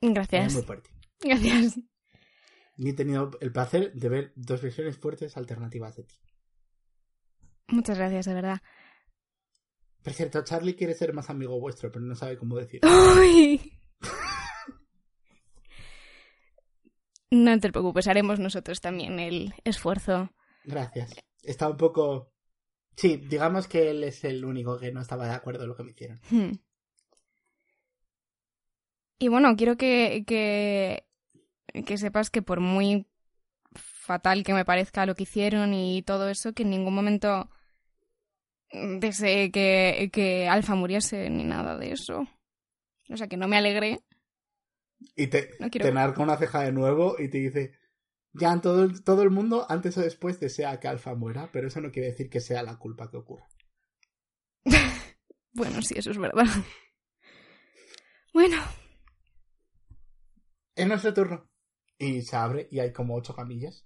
[0.00, 0.46] gracias.
[0.48, 0.90] Es muy fuerte.
[1.20, 1.78] Gracias.
[2.76, 6.14] Y he tenido el placer de ver dos versiones fuertes alternativas de ti.
[7.68, 8.60] Muchas gracias, de verdad.
[10.02, 12.80] Por cierto, Charlie quiere ser más amigo vuestro, pero no sabe cómo decir.
[12.82, 13.78] ¡Ay!
[17.30, 20.30] No te preocupes, haremos nosotros también el esfuerzo.
[20.64, 21.14] Gracias.
[21.42, 22.32] Está un poco...
[22.96, 25.82] Sí, digamos que él es el único que no estaba de acuerdo en lo que
[25.84, 26.20] me hicieron.
[26.30, 26.52] Hmm.
[29.18, 31.06] Y bueno, quiero que, que,
[31.84, 33.06] que sepas que por muy
[33.74, 37.50] fatal que me parezca lo que hicieron y todo eso, que en ningún momento
[38.72, 42.26] deseé que, que Alfa muriese ni nada de eso.
[43.10, 44.00] O sea, que no me alegré.
[45.16, 47.72] Y te, No quiero- te narca una ceja de nuevo y te dice...
[48.34, 51.80] Ya todo, el- todo el mundo, antes o después, desea que Alfa muera, pero eso
[51.80, 53.48] no quiere decir que sea la culpa que ocurra.
[55.52, 56.44] Bueno, sí, eso es verdad.
[58.34, 58.62] Bueno,
[60.76, 61.50] Es nuestro turno.
[61.98, 63.84] Y se abre y hay como ocho camillas.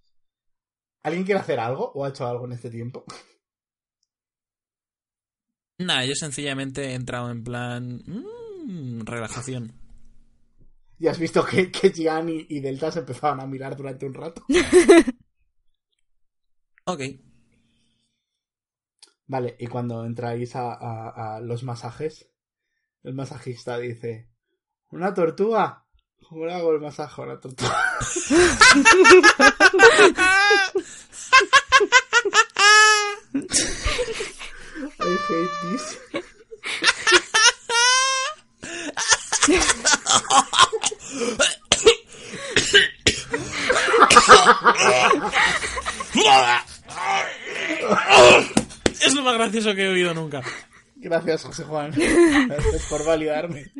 [1.03, 3.05] ¿Alguien quiere hacer algo o ha hecho algo en este tiempo?
[5.85, 8.03] Nah, yo sencillamente he entrado en plan.
[8.07, 9.72] mm, relajación.
[10.99, 14.14] Y has visto que, que Gian y, y Delta se empezaban a mirar durante un
[14.14, 14.45] rato.
[16.85, 17.01] Ok.
[19.28, 22.28] Vale, y cuando entráis a, a- a los masajes,
[23.05, 24.28] el masajista dice:
[24.91, 25.87] ¿Una tortuga?
[26.28, 27.72] ¿Cómo le hago el masaje a una tortuga?
[34.83, 35.99] I hate this.
[49.01, 50.43] Es lo más gracioso que he oído nunca.
[50.97, 51.93] Gracias, José Juan.
[51.93, 53.70] Gracias por validarme.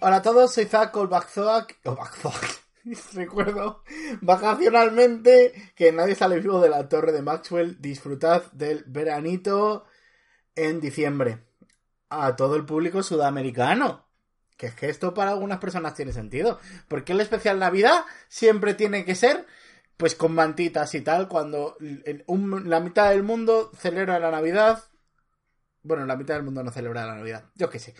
[0.00, 1.80] Hola a todos, soy Zach o Backzoak.
[1.84, 2.68] O Backzoak.
[3.14, 3.82] Recuerdo
[4.20, 7.80] vacacionalmente que nadie sale vivo de la torre de Maxwell.
[7.80, 9.86] Disfrutad del veranito
[10.54, 11.42] en diciembre.
[12.10, 14.06] A todo el público sudamericano.
[14.56, 16.60] Que es que esto para algunas personas tiene sentido.
[16.86, 19.46] Porque el especial Navidad siempre tiene que ser
[19.96, 21.26] pues con mantitas y tal.
[21.26, 24.80] Cuando la mitad del mundo celebra la Navidad.
[25.82, 27.46] Bueno, la mitad del mundo no celebra la Navidad.
[27.56, 27.96] Yo qué sé.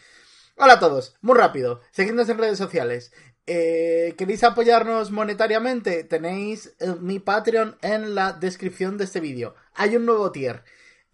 [0.61, 3.13] Hola a todos, muy rápido, seguidnos en redes sociales.
[3.47, 6.03] Eh, ¿Queréis apoyarnos monetariamente?
[6.03, 9.55] Tenéis eh, mi Patreon en la descripción de este vídeo.
[9.75, 10.65] Hay un nuevo tier.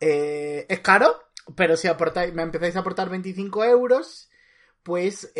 [0.00, 1.24] Eh, es caro,
[1.56, 4.30] pero si aportáis, me empezáis a aportar 25 euros,
[4.82, 5.30] pues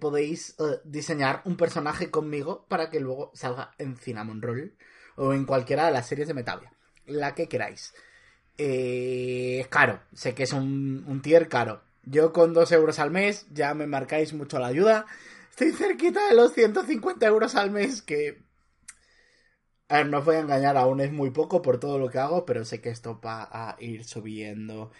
[0.00, 4.76] podéis diseñar un personaje conmigo para que luego salga en Cinnamon Roll
[5.16, 6.72] o en cualquiera de las series de Metavia.
[7.04, 7.92] La que queráis.
[8.56, 11.82] Es caro, sé que es un, un tier caro.
[12.02, 15.06] Yo con 2 euros al mes ya me marcáis mucho la ayuda.
[15.50, 18.42] Estoy cerquita de los 150 euros al mes que...
[19.88, 22.18] A ver, no os voy a engañar, aún es muy poco por todo lo que
[22.18, 24.92] hago, pero sé que esto va a ir subiendo.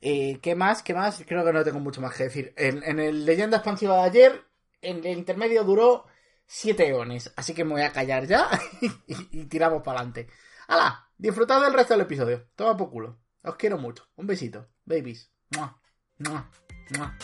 [0.00, 0.82] Eh, ¿Qué más?
[0.82, 1.22] ¿Qué más?
[1.26, 2.54] Creo que no tengo mucho más que decir.
[2.56, 4.44] En, el leyenda expansiva de ayer,
[4.80, 6.06] en el intermedio duró
[6.46, 8.48] 7 eones, así que me voy a callar ya
[8.80, 10.28] y, y tiramos para adelante.
[10.66, 11.10] ¡Hala!
[11.18, 12.48] Disfrutad del resto del episodio.
[12.56, 13.18] Toma por culo.
[13.42, 14.08] Os quiero mucho.
[14.16, 14.68] Un besito.
[14.84, 15.30] Babies.
[15.50, 15.80] ¡Mua!
[16.20, 16.50] ¡Mua!
[16.90, 17.14] ¡Mua!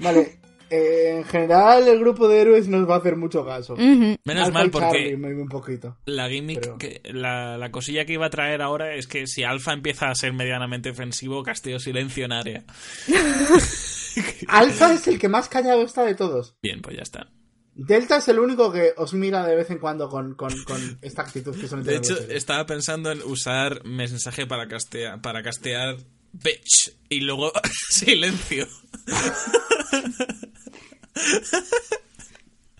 [0.00, 0.37] Vale,
[0.70, 3.74] Eh, en general, el grupo de héroes nos va a hacer mucho caso.
[3.76, 5.96] Menos Alpha mal Charlie, porque maybe un poquito.
[6.06, 9.44] la gimmick, Pero- que, la, la cosilla que iba a traer ahora es que si
[9.44, 12.64] Alfa empieza a ser medianamente ofensivo, castigo silencio en área.
[14.48, 16.56] Alpha es el que más callado está de todos.
[16.62, 17.30] Bien, pues ya está.
[17.74, 21.22] Delta es el único que os mira de vez en cuando con, con, con esta
[21.22, 25.96] actitud que suelen De hecho, estaba pensando en usar mensaje para castear, para castear
[26.32, 27.52] bitch y luego
[27.88, 28.66] silencio.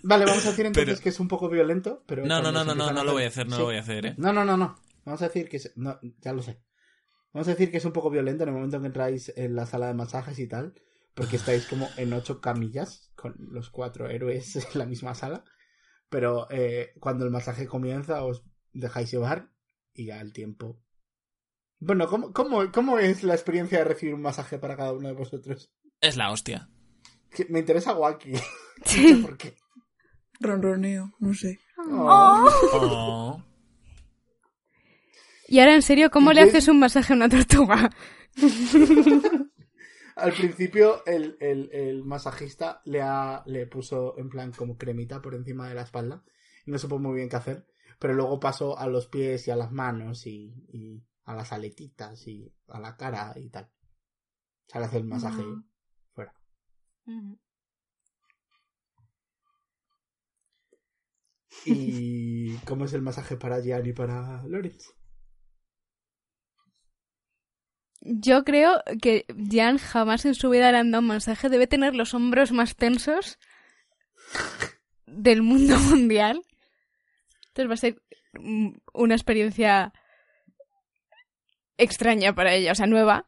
[0.02, 2.24] Vale, vamos a decir entonces Pero- que es un poco violento, pero...
[2.24, 3.58] No, no, no, no, no, no lo voy a hacer, no Sí.
[3.60, 4.14] lo voy a hacer, eh.
[4.16, 4.78] No, no, no, no.
[5.04, 5.56] Vamos a decir que...
[5.58, 6.60] es- No, ya lo sé.
[7.32, 9.54] Vamos a decir que es un poco violento en el momento en que entráis en
[9.56, 10.74] la sala de masajes y tal,
[11.14, 15.44] porque estáis como en ocho camillas con los cuatro héroes en la misma sala,
[16.08, 19.50] pero eh, cuando el masaje comienza os dejáis llevar
[19.92, 20.80] y al tiempo...
[21.80, 25.14] Bueno, ¿cómo, cómo, ¿cómo es la experiencia de recibir un masaje para cada uno de
[25.14, 25.70] vosotros?
[26.00, 26.68] Es la hostia.
[27.48, 28.32] Me interesa Wacky.
[28.78, 29.14] No sé Sí.
[29.22, 29.56] por qué.
[30.40, 31.58] Ronroneo, no sé.
[31.78, 32.48] Oh.
[32.74, 33.44] Oh.
[35.48, 37.90] Y ahora, en serio, ¿cómo le haces un masaje a una tortuga?
[40.16, 45.34] Al principio el, el- el masajista le, ha, le puso en plan como cremita por
[45.34, 46.24] encima de la espalda
[46.66, 47.66] y no supo muy bien qué hacer,
[48.00, 52.26] pero luego pasó a los pies y a las manos y, y a las aletitas
[52.26, 53.64] y a la cara y tal.
[53.64, 55.62] O sea, le hace el masaje fuera.
[61.64, 64.94] ¿Y cómo es el masaje para Jan y para Lorenz?
[68.00, 71.48] Yo creo que Jan jamás en su vida le han dado un masaje.
[71.48, 73.38] Debe tener los hombros más tensos
[75.06, 76.42] del mundo mundial.
[77.48, 78.02] Entonces va a ser
[78.92, 79.92] una experiencia
[81.76, 83.26] extraña para ella, o sea, nueva.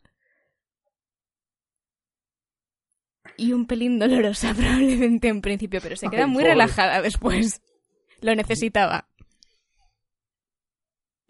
[3.41, 6.51] Y un pelín dolorosa probablemente en principio, pero se queda Ay, muy pobre.
[6.51, 7.63] relajada después.
[8.21, 9.09] Lo necesitaba.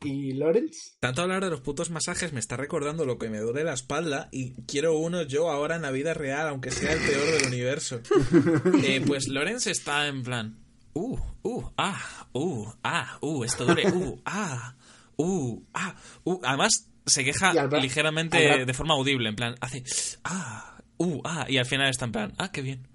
[0.03, 0.97] ¿Y Lorenz?
[0.99, 4.29] Tanto hablar de los putos masajes me está recordando lo que me duele la espalda
[4.33, 8.01] y quiero uno yo ahora en la vida real, aunque sea el peor del universo.
[8.83, 10.59] Eh, pues Lorenz está en plan,
[10.95, 14.75] uh, uh, ah, uh, ah, uh, esto duele, uh, ah,
[15.17, 15.95] uh, ah,
[16.25, 16.41] uh.
[16.43, 19.85] Además se queja ligeramente de forma audible, en plan, hace,
[20.25, 22.87] ah, uh, ah, y al final está en plan, ah, qué bien.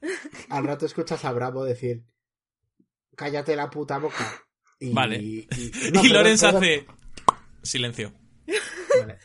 [0.50, 2.04] Al rato escuchas a Bravo decir,
[3.16, 4.44] cállate la puta boca.
[4.80, 5.18] Y, Vale.
[5.18, 6.86] Y, Y, no, Lorenz hace
[7.62, 8.12] silencio.
[9.00, 9.18] Vale.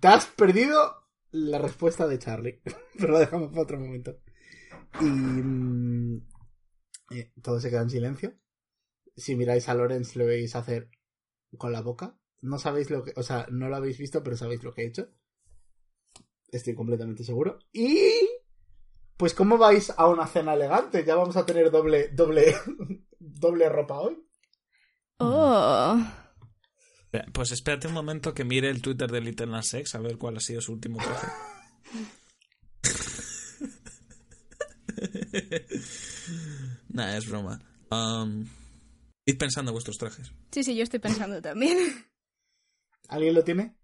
[0.00, 2.60] Te has perdido la respuesta de Charlie,
[2.98, 4.18] pero lo dejamos para otro momento.
[5.00, 6.26] Y mm,
[7.10, 8.34] eh, todo se queda en silencio.
[9.16, 10.90] Si miráis a Lorenz lo veis hacer
[11.56, 12.16] con la boca.
[12.40, 14.86] No sabéis lo que, o sea, no lo habéis visto, pero sabéis lo que he
[14.86, 15.10] hecho.
[16.50, 17.58] Estoy completamente seguro.
[17.72, 17.94] Y
[19.16, 22.54] pues cómo vais a una cena elegante, ya vamos a tener doble doble
[23.18, 24.24] doble ropa hoy.
[25.18, 26.00] Oh.
[27.32, 30.36] Pues espérate un momento que mire el Twitter de Little Nas X a ver cuál
[30.36, 31.26] ha sido su último traje.
[36.88, 37.60] nah, es broma.
[37.90, 38.46] Um,
[39.24, 40.32] id pensando vuestros trajes.
[40.52, 41.78] Sí, sí, yo estoy pensando también.
[43.08, 43.74] ¿Alguien lo tiene?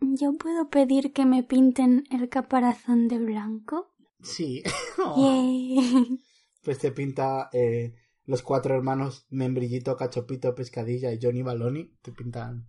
[0.00, 3.94] ¿Yo puedo pedir que me pinten el caparazón de blanco?
[4.22, 4.62] Sí.
[6.64, 7.94] Pues te pinta eh,
[8.24, 11.96] los cuatro hermanos Membrillito, Cachopito, Pescadilla y Johnny Baloni.
[12.02, 12.68] Te pintan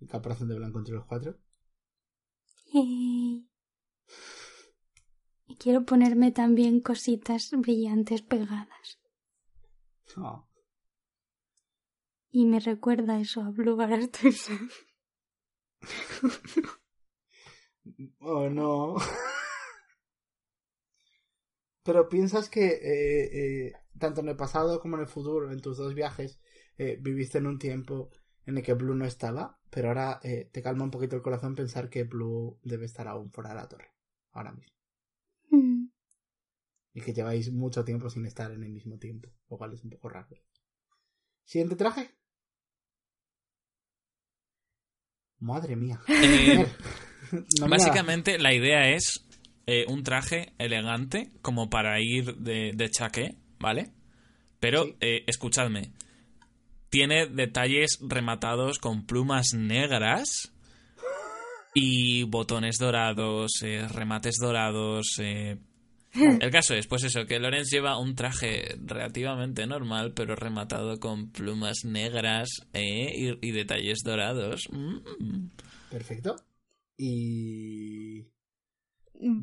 [0.00, 1.38] el caparazón de blanco entre los cuatro.
[2.72, 3.48] Yay.
[5.46, 8.98] Y quiero ponerme también cositas brillantes pegadas.
[10.16, 10.48] Oh.
[12.30, 13.78] Y me recuerda eso a Blue,
[14.32, 14.58] sad.
[18.20, 18.96] Oh, no.
[21.82, 25.78] Pero piensas que eh, eh, tanto en el pasado como en el futuro, en tus
[25.78, 26.40] dos viajes,
[26.76, 28.10] eh, viviste en un tiempo
[28.44, 31.90] en el que Blue no estaba, pero ahora te calma un poquito el corazón pensar
[31.90, 33.92] que Blue debe estar aún fuera de la torre,
[34.32, 34.74] ahora mismo.
[35.50, 35.88] Mm.
[36.94, 39.90] Y que lleváis mucho tiempo sin estar en el mismo tiempo, lo cual es un
[39.90, 40.28] poco raro.
[41.44, 42.17] Siguiente traje.
[45.40, 46.00] Madre mía.
[46.08, 46.66] Eh,
[47.60, 49.22] No básicamente la idea es
[49.66, 53.90] eh, un traje elegante como para ir de, de chaqué, ¿vale?
[54.60, 54.96] Pero Sí.
[55.00, 55.92] eh, escuchadme.
[56.88, 60.54] Tiene detalles rematados con plumas negras
[61.74, 63.60] y botones dorados,
[63.90, 65.20] remates dorados.
[66.40, 71.30] El caso es, pues eso, que Lorenz lleva un traje relativamente normal, pero rematado con
[71.30, 74.68] plumas negras eh, y, y detalles dorados.
[74.70, 75.48] Mm.
[75.90, 76.36] Perfecto.
[76.96, 78.26] Y.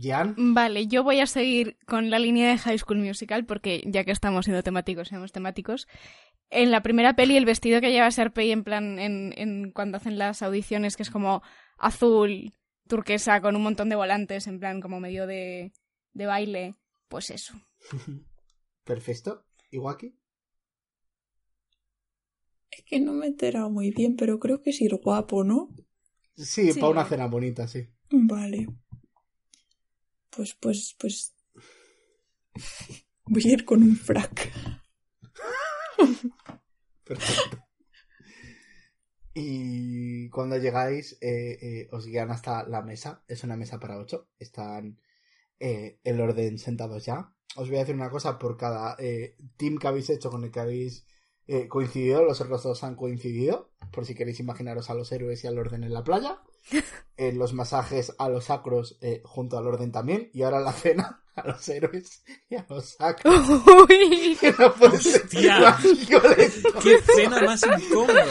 [0.02, 4.06] Jan, Vale, yo voy a seguir con la línea de High School Musical porque ya
[4.06, 5.88] que estamos siendo temáticos, seamos temáticos.
[6.50, 10.18] En la primera peli el vestido que lleva Serpey en plan en, en cuando hacen
[10.18, 11.42] las audiciones que es como
[11.78, 12.54] azul,
[12.88, 15.74] turquesa con un montón de volantes en plan como medio de,
[16.16, 16.76] de baile,
[17.08, 17.54] pues eso.
[18.84, 19.46] perfecto.
[19.70, 20.18] Iwaki.
[22.72, 25.70] Es que no me he enterado muy bien, pero creo que es ir guapo, ¿no?
[26.36, 26.80] Sí, Sí.
[26.80, 27.88] para una cena bonita, sí.
[28.10, 28.68] Vale.
[30.30, 31.36] Pues, pues, pues.
[33.26, 34.52] Voy a ir con un frac.
[37.04, 37.62] Perfecto.
[39.34, 43.24] Y cuando llegáis, eh, eh, os guían hasta la mesa.
[43.28, 44.30] Es una mesa para ocho.
[44.40, 45.00] Están
[45.60, 47.32] eh, el orden sentados ya.
[47.56, 50.52] Os voy a decir una cosa por cada eh, team que habéis hecho con el
[50.52, 51.06] que habéis
[51.48, 52.24] eh, coincidido.
[52.24, 53.72] Los otros dos han coincidido.
[53.92, 56.42] Por si queréis imaginaros a los héroes y al orden en la playa.
[57.18, 60.30] Eh, los masajes a los sacros eh, junto al orden también.
[60.34, 63.48] Y ahora la cena a los héroes y a los sacros.
[63.90, 64.38] Uy.
[64.42, 65.60] Que no puede ser Hostia.
[65.62, 66.70] más violento.
[66.84, 68.26] ¡Qué escena más incómoda!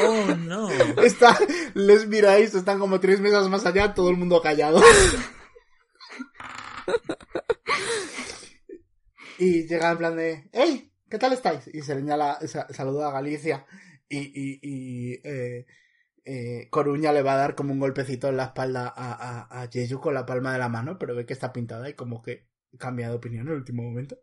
[0.00, 0.68] ¡Oh, no!
[1.04, 1.38] Está,
[1.74, 4.82] les miráis, están como tres mesas más allá, todo el mundo callado.
[9.38, 10.92] y llega en plan de, ¡Hey!
[11.08, 11.68] ¿Qué tal estáis?
[11.68, 13.66] Y se señala, sa- saluda a Galicia
[14.08, 15.66] y, y, y eh,
[16.24, 19.68] eh, Coruña le va a dar como un golpecito en la espalda a, a, a
[19.70, 22.48] Jeju con la palma de la mano, pero ve que está pintada y como que
[22.78, 24.16] cambia de opinión en el último momento.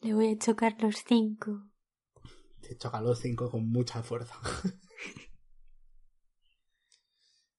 [0.00, 1.62] Le voy a chocar los cinco.
[2.60, 4.34] Te choca los cinco con mucha fuerza.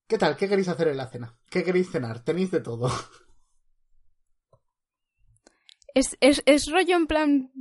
[0.10, 0.36] ¿Qué tal?
[0.36, 1.38] ¿Qué queréis hacer en la cena?
[1.51, 2.22] ¿Qué queréis cenar?
[2.24, 2.91] Tenéis de todo.
[5.93, 7.51] Es, es, es rollo en plan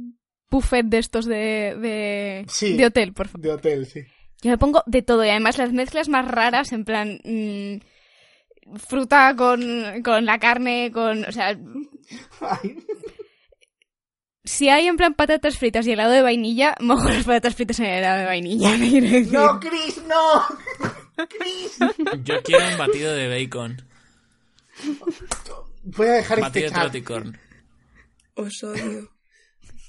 [0.50, 2.76] buffet de estos de, de, Sí.
[2.76, 3.40] de hotel, por favor.
[3.42, 4.00] De hotel, sí.
[4.42, 9.34] Yo me pongo de todo y además las mezclas más raras en plan mm, fruta
[9.36, 9.62] con,
[10.02, 11.24] con la carne, con...
[11.24, 11.58] O sea,
[12.40, 12.76] Ay,
[14.44, 17.86] si hay en plan patatas fritas y helado de vainilla, mojo las patatas fritas en
[17.86, 18.70] el helado de vainilla.
[19.32, 20.96] ¡No, Chris, no!
[22.24, 23.82] Yo quiero un batido de bacon.
[25.82, 26.92] Voy a dejar Batido este de chat.
[26.92, 27.38] troticorn.
[28.34, 29.10] Os odio.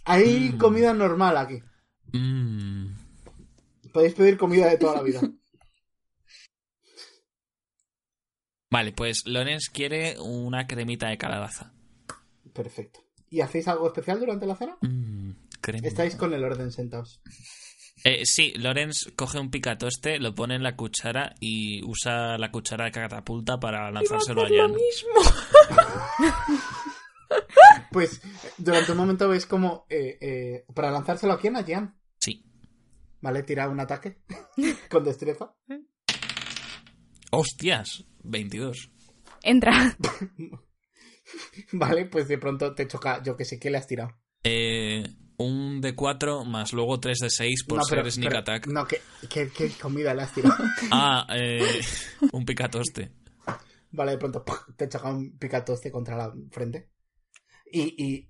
[0.06, 1.62] Hay comida normal aquí.
[2.14, 2.88] Mmm.
[3.94, 5.22] Podéis pedir comida de toda la vida.
[8.72, 11.74] Vale, pues Lorenz quiere una cremita de calabaza.
[12.54, 13.04] Perfecto.
[13.30, 14.78] ¿Y hacéis algo especial durante la cena?
[15.62, 15.88] Cremita.
[15.88, 17.22] Estáis con el orden sentados.
[18.04, 22.86] Eh, sí, Lorenz coge un picatoste, lo pone en la cuchara y usa la cuchara
[22.86, 24.76] de catapulta para lanzárselo a Hacer lo Jan.
[24.76, 26.60] mismo.
[27.92, 28.22] Pues
[28.58, 31.96] durante un momento veis como eh, eh, para lanzárselo a quién, a Jan.
[32.20, 32.44] Sí.
[33.22, 34.22] Vale, tira un ataque
[34.90, 35.56] con destreza.
[37.32, 38.06] ¡Hostias!
[38.24, 38.92] 22.
[39.44, 39.96] Entra.
[41.74, 44.18] Vale, pues de pronto te choca, yo que sé, ¿qué le has tirado?
[44.44, 45.04] Eh,
[45.40, 48.68] un de 4 más luego 3 de 6 por no, ser sneak attack.
[48.68, 50.56] No, ¿qué, qué, qué comida le has tirado?
[50.92, 51.82] Ah, eh,
[52.32, 53.12] un picatoste.
[53.92, 54.46] Vale, de pronto
[54.78, 56.90] te choca un picatoste contra la frente.
[57.72, 58.30] Y, y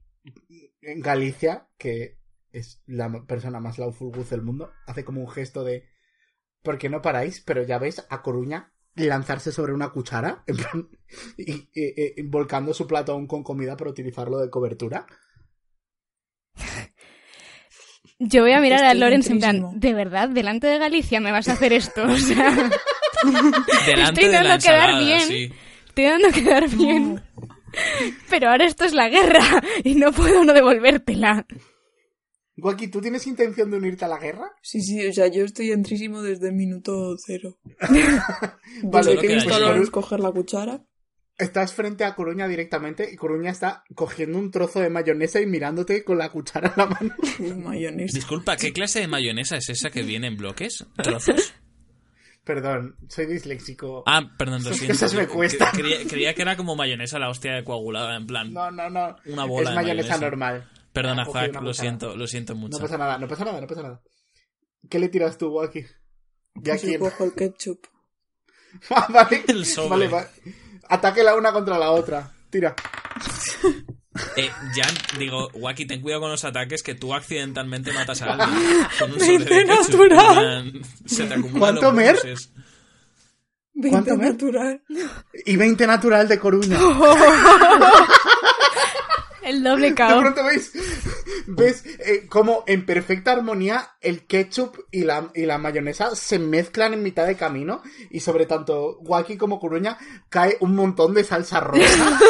[0.82, 2.18] en Galicia, que
[2.52, 5.90] es la persona más laufulguz del mundo, hace como un gesto de
[6.64, 7.42] ¿por qué no paráis?
[7.46, 10.90] Pero ya ves a Coruña lanzarse sobre una cuchara en plan,
[11.38, 15.06] y, y- y- volcando su plato aún con comida para utilizarlo de cobertura.
[18.20, 20.28] Yo voy a mirar a Lorenz en plan, ¿de verdad?
[20.30, 22.04] ¿Delante de Galicia me vas a hacer esto?
[22.08, 22.52] O sea,
[23.86, 25.22] Delante Estoy de la dando quedar bien.
[25.22, 25.52] sí.
[25.88, 27.22] estoy dando quedar bien.
[28.30, 29.42] Pero ahora esto es la guerra
[29.84, 31.46] y no puedo no devolvértela.
[32.56, 34.52] Guaki, ¿tú tienes intención de unirte a la guerra?
[34.62, 37.58] Sí, sí, o sea, yo estoy entrísimo desde el minuto cero.
[38.84, 39.60] Vale, Desde que he visto a.
[39.60, 40.82] Lorenz coger la cuchara.
[41.40, 46.04] Estás frente a Coruña directamente y Coruña está cogiendo un trozo de mayonesa y mirándote
[46.04, 47.16] con la cuchara en la mano.
[47.64, 48.18] Mayonesa.
[48.18, 50.86] Disculpa, ¿qué clase de mayonesa es esa que viene en bloques?
[51.02, 51.54] ¿Trozos?
[52.44, 54.04] Perdón, soy disléxico.
[54.08, 54.94] Ah, perdón, lo Esas siento.
[54.96, 55.72] cosas me cuestan.
[55.72, 58.52] Creía, creía que era como mayonesa la hostia de coagulada, en plan.
[58.52, 59.16] No, no, no.
[59.28, 60.18] Una bola es de mayonesa, mayonesa.
[60.18, 60.70] normal.
[60.92, 62.78] Perdona, Zack, lo siento, lo siento mucho.
[62.78, 64.02] No pasa nada, no pasa nada, no pasa nada.
[64.90, 65.86] ¿Qué le tiras tú, Waki?
[66.56, 67.86] Ya cojo el ketchup.
[68.92, 69.44] Ah, vale.
[69.48, 69.90] El sobre.
[69.90, 70.28] Vale, va.
[70.90, 72.30] Ataque la una contra la otra.
[72.50, 72.76] Tira.
[74.36, 78.88] Eh, Jan, digo, Waki, ten cuidado con los ataques que tú accidentalmente matas a alguien.
[79.00, 80.58] Con un sobre de Veinte ketchup, natural.
[80.66, 82.16] en plan, Se te acumulan ¿Cuánto, los Mer?
[82.18, 82.52] bonuses.
[83.76, 84.32] 20 ¿Cuánto, Mer?
[84.34, 84.82] natural.
[85.46, 86.78] Y 20 natural de Coruña.
[89.44, 90.20] El doble De caos.
[90.22, 90.72] pronto veis,
[91.50, 96.94] ves eh, como en perfecta armonía el ketchup y la, y la mayonesa se mezclan
[96.94, 99.98] en mitad de camino y sobre tanto Guaki como Coruña
[100.30, 102.20] cae un montón de salsa rosa.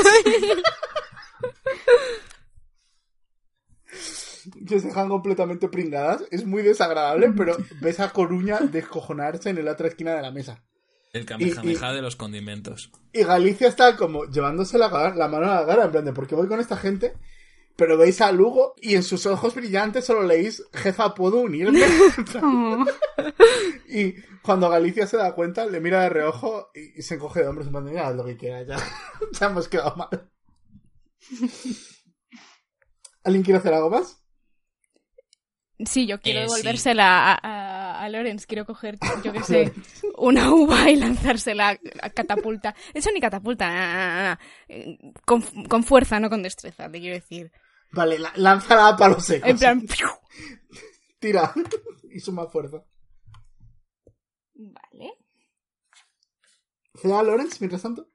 [4.68, 6.24] que se dejan completamente pringadas.
[6.32, 10.64] Es muy desagradable, pero ves a Coruña descojonarse en la otra esquina de la mesa.
[11.12, 12.92] El kamehameha de los condimentos.
[13.12, 16.28] Y Galicia está como llevándose la, la mano a la cara, en plan de, ¿por
[16.28, 17.14] qué voy con esta gente?
[17.80, 21.80] Pero veis a Lugo y en sus ojos brillantes solo leéis, jefa, ¿puedo unirme?
[23.88, 24.14] Y
[24.44, 27.72] cuando Galicia se da cuenta, le mira de reojo y, se encoge de hombros en
[27.74, 28.78] plan de, "Mira, haz lo que quieras, ya,
[29.40, 30.30] ya hemos quedado mal.
[33.24, 34.22] ¿Alguien quiere hacer algo más?
[35.86, 36.50] Sí, yo quiero Eh, sí.
[36.52, 38.46] devolvérsela a, a, a Lorenz.
[38.46, 39.74] Quiero coger, yo qué sé,
[40.18, 42.76] una uva y lanzársela a catapulta.
[42.94, 44.40] Eso ni catapulta, na, na, na.
[45.26, 47.52] Con, con fuerza, no con destreza, te quiero decir.
[47.92, 49.50] Vale, la- lánzala a palos secos.
[49.50, 50.08] En plan, ¡piu!
[51.20, 51.54] Tira.
[52.12, 52.84] y suma fuerza.
[54.54, 55.14] Vale.
[57.02, 58.10] ¿Cea Lorenz, mientras tanto?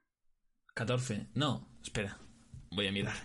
[0.73, 1.29] 14.
[1.33, 2.19] No, espera.
[2.71, 3.15] Voy a mirar.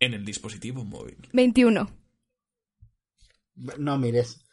[0.00, 1.28] En el dispositivo móvil.
[1.32, 1.88] 21.
[3.78, 4.44] No mires.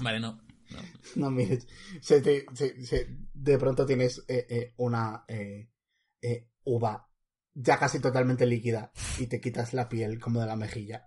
[0.00, 0.42] Vale, no.
[0.70, 0.80] no.
[1.16, 1.66] No mires.
[2.02, 5.70] Se te- se- se- de pronto tienes eh, eh, una eh,
[6.20, 7.08] eh, uva
[7.54, 11.06] ya casi totalmente líquida y te quitas la piel como de la mejilla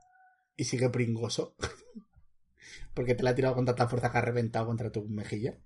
[0.55, 1.55] y sigue pringoso.
[2.93, 5.57] Porque te la ha tirado con tanta fuerza que ha reventado contra tu mejilla.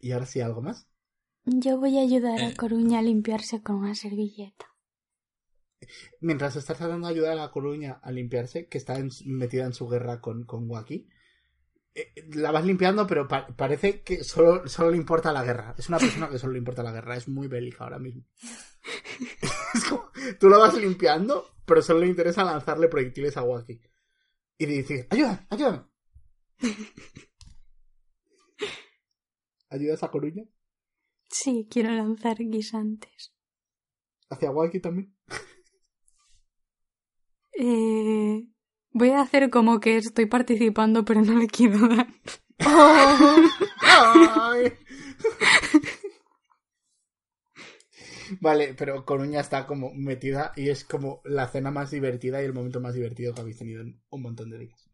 [0.00, 0.86] Y ahora sí, ¿algo más?
[1.44, 2.56] Yo voy a ayudar a Eh.
[2.56, 4.66] Coruña a limpiarse con una servilleta.
[6.20, 9.72] Mientras estás tratando de ayudar a la Coruña a limpiarse, que está en- metida en
[9.72, 11.08] su guerra con, con Waki, eh,
[12.34, 15.74] la vas limpiando, pero pa- parece que solo, solo le importa la guerra.
[15.78, 17.16] Es una persona que solo le importa la guerra.
[17.16, 18.24] Es muy bélica ahora mismo.
[19.74, 23.80] Es como, tú la vas limpiando, pero solo le interesa lanzarle proyectiles a Waki.
[24.58, 25.84] Y le dices, ayúdame, ayúdame.
[29.70, 30.44] ¿Ayudas a Coruña?
[31.30, 33.32] Sí, quiero lanzar guisantes.
[34.28, 35.14] ¿Hacia Waki también?
[37.58, 38.46] Eh,
[38.92, 42.08] voy a hacer como que estoy participando, pero no le quiero dar.
[43.80, 44.72] Ay.
[48.40, 52.52] Vale, pero Coruña está como metida y es como la cena más divertida y el
[52.54, 54.88] momento más divertido que habéis tenido en un montón de días.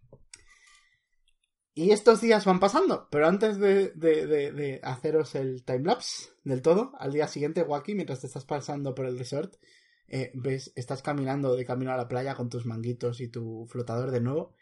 [1.74, 6.61] Y estos días van pasando, pero antes de, de- de- de haceros el timelapse del
[6.61, 9.55] todo, al día siguiente, Waki, mientras te estás pasando por el resort,
[10.09, 14.11] eh, ves, estás caminando de camino a la playa con tus manguitos y tu flotador
[14.11, 14.54] de nuevo,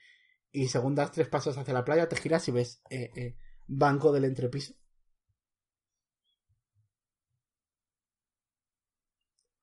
[0.52, 3.36] y según das tres pasos hacia la playa, te giras y ves eh, eh,
[3.66, 4.74] banco del entrepiso.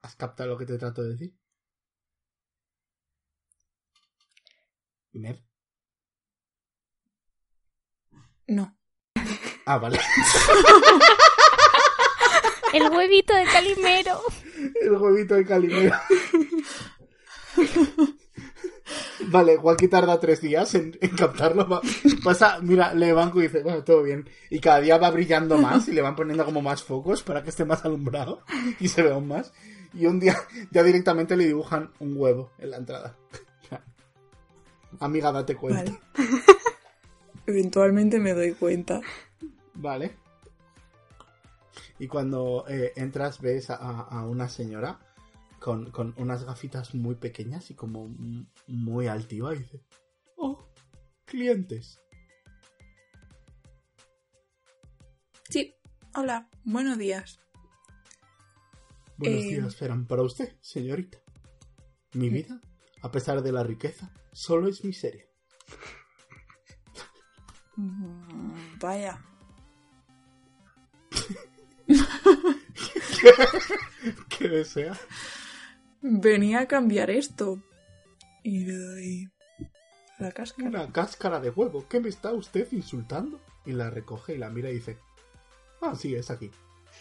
[0.03, 1.33] ¿Has captado lo que te trato de decir?
[5.13, 5.43] Mer.
[8.47, 8.77] No.
[9.65, 9.99] Ah, vale.
[12.73, 14.19] El huevito de Calimero.
[14.81, 15.95] El huevito de Calimero.
[19.27, 21.67] Vale, Joaquín tarda tres días en, en captarlo.
[21.67, 21.81] Va-
[22.23, 24.29] Pasa, mira, le banco y dice, bueno, todo bien.
[24.49, 27.49] Y cada día va brillando más y le van poniendo como más focos para que
[27.49, 28.43] esté más alumbrado
[28.79, 29.53] y se vea aún más.
[29.93, 30.35] Y un día
[30.71, 33.15] ya directamente le dibujan un huevo en la entrada.
[34.99, 35.83] Amiga, date cuenta.
[35.83, 35.99] Vale.
[37.47, 39.01] Eventualmente me doy cuenta.
[39.73, 40.17] Vale.
[42.03, 44.99] Y cuando eh, entras ves a, a una señora
[45.61, 48.13] con, con unas gafitas muy pequeñas y como
[48.67, 49.85] muy altiva y dice,
[50.35, 50.67] oh,
[51.23, 52.01] clientes.
[55.49, 55.73] Sí.
[56.13, 56.49] Hola.
[56.65, 57.39] Buenos días.
[59.15, 59.47] Buenos Eh.
[59.47, 61.19] días esperan para usted, señorita.
[62.15, 62.59] Mi vida,
[63.01, 65.25] a pesar de la riqueza, solo es miseria.
[67.77, 69.23] Mm, Vaya.
[74.29, 74.97] ¿Qué desea?
[76.01, 77.61] Venía a cambiar esto.
[78.43, 79.29] Y le doy
[80.19, 80.69] la cáscara.
[80.69, 81.87] Una cáscara de huevo.
[81.87, 83.39] ¿Qué me está usted insultando?
[83.65, 84.97] Y la recoge y la mira y dice,
[85.81, 86.51] ah, sí, es aquí.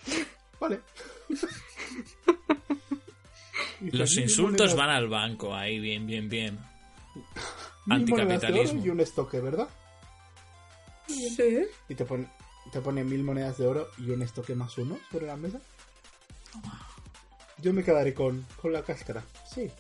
[0.61, 0.81] Vale.
[3.81, 6.57] Dice, Los "Mil insultos van al banco, ahí, bien, bien, bien.
[7.91, 8.85] Anticapitalismo.
[8.85, 9.69] Y un estoque, ¿verdad?
[11.09, 11.65] Sí.
[11.89, 12.29] Y te pone,
[12.71, 15.59] te pone mil monedas de oro y un estoque más uno sobre la mesa.
[17.59, 19.25] Yo me quedaré con, con la cáscara.
[19.53, 19.71] Sí.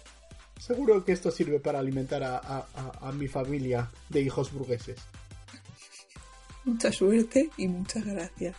[0.59, 4.98] Seguro que esto sirve para alimentar a, a- a- a mi familia de hijos burgueses.
[6.64, 8.54] Mucha suerte y muchas gracias.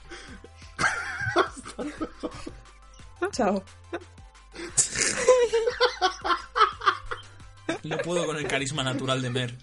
[3.31, 3.63] Chao.
[7.83, 9.57] No puedo con el carisma natural de Mer.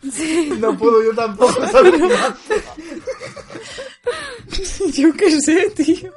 [0.58, 1.54] No puedo yo tampoco.
[4.94, 6.12] Yo qué sé, tío.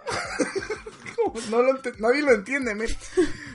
[1.99, 2.73] Nadie lo entiende.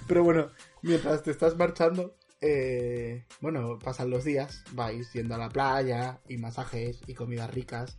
[0.06, 0.50] Pero bueno,
[0.82, 6.38] mientras te estás marchando, eh, bueno, pasan los días, vais yendo a la playa y
[6.38, 7.98] masajes y comidas ricas.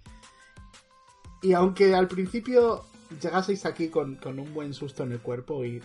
[1.41, 2.85] Y aunque al principio
[3.21, 5.81] llegaseis aquí con, con un buen susto en el cuerpo y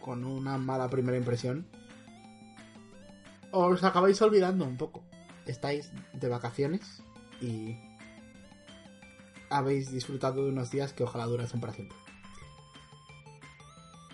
[0.00, 1.66] con una mala primera impresión,
[3.52, 5.04] os acabáis olvidando un poco.
[5.46, 7.02] Estáis de vacaciones
[7.40, 7.76] y
[9.50, 11.96] habéis disfrutado de unos días que ojalá durasen para siempre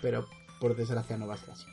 [0.03, 0.27] pero
[0.59, 1.72] por desgracia no va a ser así.